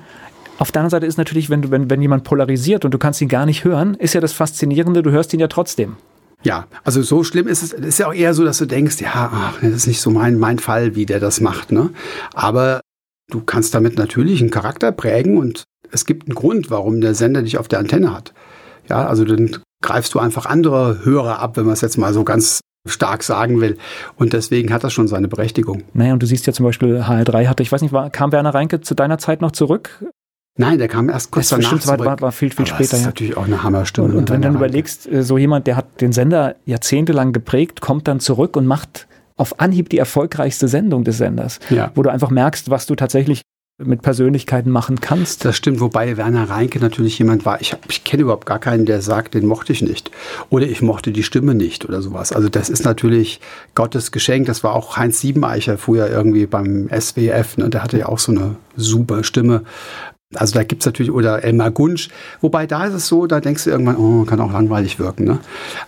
Auf 0.58 0.72
der 0.72 0.80
anderen 0.80 0.90
Seite 0.90 1.06
ist 1.06 1.18
natürlich, 1.18 1.50
wenn, 1.50 1.60
du, 1.60 1.70
wenn, 1.70 1.90
wenn 1.90 2.00
jemand 2.00 2.24
polarisiert 2.24 2.86
und 2.86 2.92
du 2.94 2.98
kannst 2.98 3.20
ihn 3.20 3.28
gar 3.28 3.44
nicht 3.44 3.64
hören, 3.64 3.94
ist 3.94 4.14
ja 4.14 4.22
das 4.22 4.32
Faszinierende, 4.32 5.02
du 5.02 5.10
hörst 5.10 5.34
ihn 5.34 5.40
ja 5.40 5.48
trotzdem. 5.48 5.96
Ja, 6.42 6.66
also 6.84 7.02
so 7.02 7.24
schlimm 7.24 7.48
ist 7.48 7.62
es. 7.62 7.72
Es 7.72 7.86
ist 7.86 7.98
ja 7.98 8.08
auch 8.08 8.14
eher 8.14 8.34
so, 8.34 8.44
dass 8.44 8.58
du 8.58 8.66
denkst, 8.66 9.00
ja, 9.00 9.30
ach, 9.32 9.60
das 9.60 9.72
ist 9.72 9.86
nicht 9.86 10.00
so 10.00 10.10
mein, 10.10 10.38
mein 10.38 10.58
Fall, 10.58 10.94
wie 10.94 11.06
der 11.06 11.20
das 11.20 11.40
macht. 11.40 11.72
Ne? 11.72 11.90
Aber 12.34 12.80
du 13.30 13.40
kannst 13.40 13.74
damit 13.74 13.98
natürlich 13.98 14.40
einen 14.40 14.50
Charakter 14.50 14.92
prägen 14.92 15.38
und 15.38 15.64
es 15.90 16.04
gibt 16.04 16.28
einen 16.28 16.34
Grund, 16.34 16.70
warum 16.70 17.00
der 17.00 17.14
Sender 17.14 17.42
dich 17.42 17.58
auf 17.58 17.68
der 17.68 17.78
Antenne 17.78 18.12
hat. 18.12 18.32
Ja, 18.88 19.06
also 19.06 19.24
dann 19.24 19.56
greifst 19.82 20.14
du 20.14 20.18
einfach 20.18 20.46
andere 20.46 21.04
Hörer 21.04 21.40
ab, 21.40 21.56
wenn 21.56 21.64
man 21.64 21.74
es 21.74 21.80
jetzt 21.80 21.98
mal 21.98 22.12
so 22.12 22.24
ganz 22.24 22.60
stark 22.86 23.22
sagen 23.22 23.60
will. 23.60 23.76
Und 24.16 24.32
deswegen 24.32 24.72
hat 24.72 24.84
das 24.84 24.92
schon 24.92 25.08
seine 25.08 25.28
Berechtigung. 25.28 25.82
Naja, 25.92 26.12
und 26.12 26.22
du 26.22 26.26
siehst 26.26 26.46
ja 26.46 26.52
zum 26.52 26.64
Beispiel 26.64 27.00
HR3 27.02 27.46
hatte, 27.48 27.62
ich 27.62 27.72
weiß 27.72 27.82
nicht, 27.82 27.92
war, 27.92 28.10
kam 28.10 28.32
Werner 28.32 28.54
Reinke 28.54 28.80
zu 28.80 28.94
deiner 28.94 29.18
Zeit 29.18 29.40
noch 29.40 29.52
zurück? 29.52 30.04
Nein, 30.56 30.78
der 30.78 30.88
kam 30.88 31.10
erst 31.10 31.30
kurz 31.30 31.50
danach 31.50 31.78
zurück. 31.78 32.04
War, 32.04 32.20
war 32.20 32.32
viel, 32.32 32.50
viel 32.50 32.60
Aber 32.60 32.66
später. 32.66 32.90
Das 32.90 32.98
ist 32.98 33.00
ja. 33.00 33.06
natürlich 33.06 33.36
auch 33.36 33.44
eine 33.44 33.62
Hammerstimme. 33.62 34.08
Und, 34.08 34.16
und 34.16 34.30
wenn 34.30 34.40
du 34.40 34.48
dann 34.48 34.56
überlegst, 34.56 35.06
äh, 35.06 35.22
so 35.22 35.36
jemand, 35.38 35.66
der 35.66 35.76
hat 35.76 36.00
den 36.00 36.12
Sender 36.12 36.56
jahrzehntelang 36.64 37.32
geprägt, 37.32 37.80
kommt 37.80 38.08
dann 38.08 38.20
zurück 38.20 38.56
und 38.56 38.66
macht 38.66 39.06
auf 39.36 39.60
Anhieb 39.60 39.90
die 39.90 39.98
erfolgreichste 39.98 40.66
Sendung 40.66 41.04
des 41.04 41.18
Senders, 41.18 41.60
ja. 41.68 41.90
wo 41.94 42.02
du 42.02 42.10
einfach 42.10 42.30
merkst, 42.30 42.70
was 42.70 42.86
du 42.86 42.94
tatsächlich 42.94 43.42
mit 43.78 44.00
Persönlichkeiten 44.00 44.70
machen 44.70 45.02
kannst. 45.02 45.44
Das 45.44 45.54
stimmt, 45.54 45.80
wobei 45.80 46.16
Werner 46.16 46.48
Reinke 46.48 46.80
natürlich 46.80 47.18
jemand 47.18 47.44
war, 47.44 47.60
ich, 47.60 47.76
ich 47.90 48.04
kenne 48.04 48.22
überhaupt 48.22 48.46
gar 48.46 48.58
keinen, 48.58 48.86
der 48.86 49.02
sagt, 49.02 49.34
den 49.34 49.44
mochte 49.44 49.74
ich 49.74 49.82
nicht. 49.82 50.10
Oder 50.48 50.66
ich 50.66 50.80
mochte 50.80 51.12
die 51.12 51.22
Stimme 51.22 51.54
nicht 51.54 51.84
oder 51.84 52.00
sowas. 52.00 52.32
Also 52.32 52.48
das 52.48 52.70
ist 52.70 52.86
natürlich 52.86 53.40
Gottes 53.74 54.12
Geschenk. 54.12 54.46
Das 54.46 54.64
war 54.64 54.74
auch 54.74 54.96
Heinz 54.96 55.20
Siebeneicher 55.20 55.76
früher 55.76 56.08
irgendwie 56.08 56.46
beim 56.46 56.88
SWF. 56.88 57.58
Ne? 57.58 57.68
Der 57.68 57.82
hatte 57.82 57.98
ja 57.98 58.06
auch 58.06 58.18
so 58.18 58.32
eine 58.32 58.56
super 58.76 59.24
Stimme. 59.24 59.62
Also 60.34 60.54
da 60.54 60.64
gibt 60.64 60.82
es 60.82 60.86
natürlich, 60.86 61.12
oder 61.12 61.44
Elmar 61.44 61.70
Gunsch, 61.70 62.08
wobei 62.40 62.66
da 62.66 62.86
ist 62.86 62.94
es 62.94 63.06
so, 63.06 63.26
da 63.26 63.40
denkst 63.40 63.64
du 63.64 63.70
irgendwann, 63.70 63.96
oh, 63.96 64.24
kann 64.24 64.40
auch 64.40 64.52
langweilig 64.52 64.98
wirken. 64.98 65.24
Ne? 65.24 65.38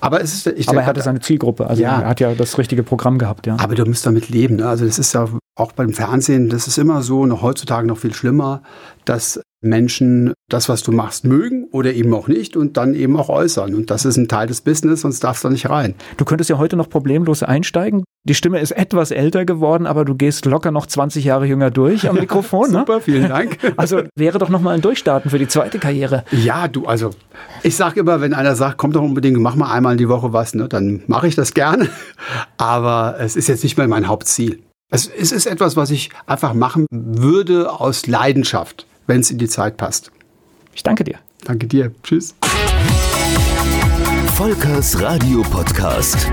Aber, 0.00 0.20
es 0.20 0.32
ist, 0.32 0.46
ich 0.46 0.68
aber 0.68 0.82
er 0.82 0.86
hatte 0.86 1.00
seine 1.00 1.18
Zielgruppe, 1.18 1.66
also 1.66 1.82
ja, 1.82 2.02
er 2.02 2.08
hat 2.08 2.20
ja 2.20 2.34
das 2.34 2.56
richtige 2.56 2.84
Programm 2.84 3.18
gehabt. 3.18 3.48
Ja. 3.48 3.56
Aber 3.58 3.74
du 3.74 3.84
musst 3.84 4.06
damit 4.06 4.28
leben. 4.28 4.56
Ne? 4.56 4.68
Also 4.68 4.84
das 4.84 5.00
ist 5.00 5.12
ja 5.12 5.28
auch 5.56 5.72
beim 5.72 5.92
Fernsehen, 5.92 6.48
das 6.48 6.68
ist 6.68 6.78
immer 6.78 7.02
so, 7.02 7.26
noch 7.26 7.42
heutzutage 7.42 7.86
noch 7.88 7.98
viel 7.98 8.14
schlimmer, 8.14 8.62
dass 9.04 9.40
Menschen 9.60 10.32
das, 10.48 10.68
was 10.68 10.82
du 10.82 10.92
machst, 10.92 11.24
mögen 11.24 11.66
oder 11.72 11.92
eben 11.92 12.14
auch 12.14 12.28
nicht 12.28 12.56
und 12.56 12.76
dann 12.76 12.94
eben 12.94 13.16
auch 13.16 13.28
äußern. 13.28 13.74
Und 13.74 13.90
das 13.90 14.04
ist 14.04 14.16
ein 14.16 14.28
Teil 14.28 14.46
des 14.46 14.60
Business, 14.60 15.02
sonst 15.02 15.22
darfst 15.24 15.44
du 15.44 15.48
nicht 15.48 15.68
rein. 15.68 15.94
Du 16.16 16.24
könntest 16.24 16.48
ja 16.48 16.58
heute 16.58 16.76
noch 16.76 16.88
problemlos 16.88 17.42
einsteigen. 17.42 18.04
Die 18.24 18.34
Stimme 18.34 18.60
ist 18.60 18.72
etwas 18.72 19.10
älter 19.10 19.44
geworden, 19.44 19.86
aber 19.86 20.04
du 20.04 20.14
gehst 20.14 20.44
locker 20.44 20.70
noch 20.70 20.86
20 20.86 21.24
Jahre 21.24 21.46
jünger 21.46 21.70
durch 21.70 22.08
am 22.08 22.16
Mikrofon. 22.20 22.70
Ne? 22.70 22.78
Super, 22.80 23.00
vielen 23.00 23.28
Dank. 23.28 23.58
Also 23.76 24.02
wäre 24.16 24.38
doch 24.38 24.48
noch 24.48 24.60
mal 24.60 24.74
ein 24.74 24.80
Durchstarten 24.80 25.30
für 25.30 25.38
die 25.38 25.46
zweite 25.46 25.78
Karriere. 25.78 26.24
Ja, 26.32 26.68
du, 26.68 26.86
also 26.86 27.10
ich 27.62 27.76
sage 27.76 28.00
immer, 28.00 28.20
wenn 28.20 28.34
einer 28.34 28.56
sagt, 28.56 28.76
komm 28.76 28.92
doch 28.92 29.02
unbedingt, 29.02 29.38
mach 29.38 29.54
mal 29.54 29.72
einmal 29.72 29.96
die 29.96 30.08
Woche 30.08 30.32
was, 30.32 30.54
ne, 30.54 30.68
dann 30.68 31.02
mache 31.06 31.28
ich 31.28 31.36
das 31.36 31.54
gerne. 31.54 31.88
Aber 32.56 33.16
es 33.20 33.36
ist 33.36 33.48
jetzt 33.48 33.62
nicht 33.62 33.76
mehr 33.76 33.88
mein 33.88 34.08
Hauptziel. 34.08 34.60
Es 34.90 35.06
ist 35.06 35.46
etwas, 35.46 35.76
was 35.76 35.90
ich 35.90 36.10
einfach 36.26 36.54
machen 36.54 36.86
würde 36.90 37.70
aus 37.70 38.06
Leidenschaft, 38.06 38.86
wenn 39.08 39.20
es 39.20 39.32
in 39.32 39.38
die 39.38 39.48
Zeit 39.48 39.76
passt. 39.76 40.12
Ich 40.72 40.84
danke 40.84 41.02
dir. 41.02 41.18
Danke 41.44 41.66
dir. 41.66 41.92
Tschüss. 42.04 42.36
Volkers 44.36 45.00
Radio 45.00 45.42
Podcast. 45.42 46.30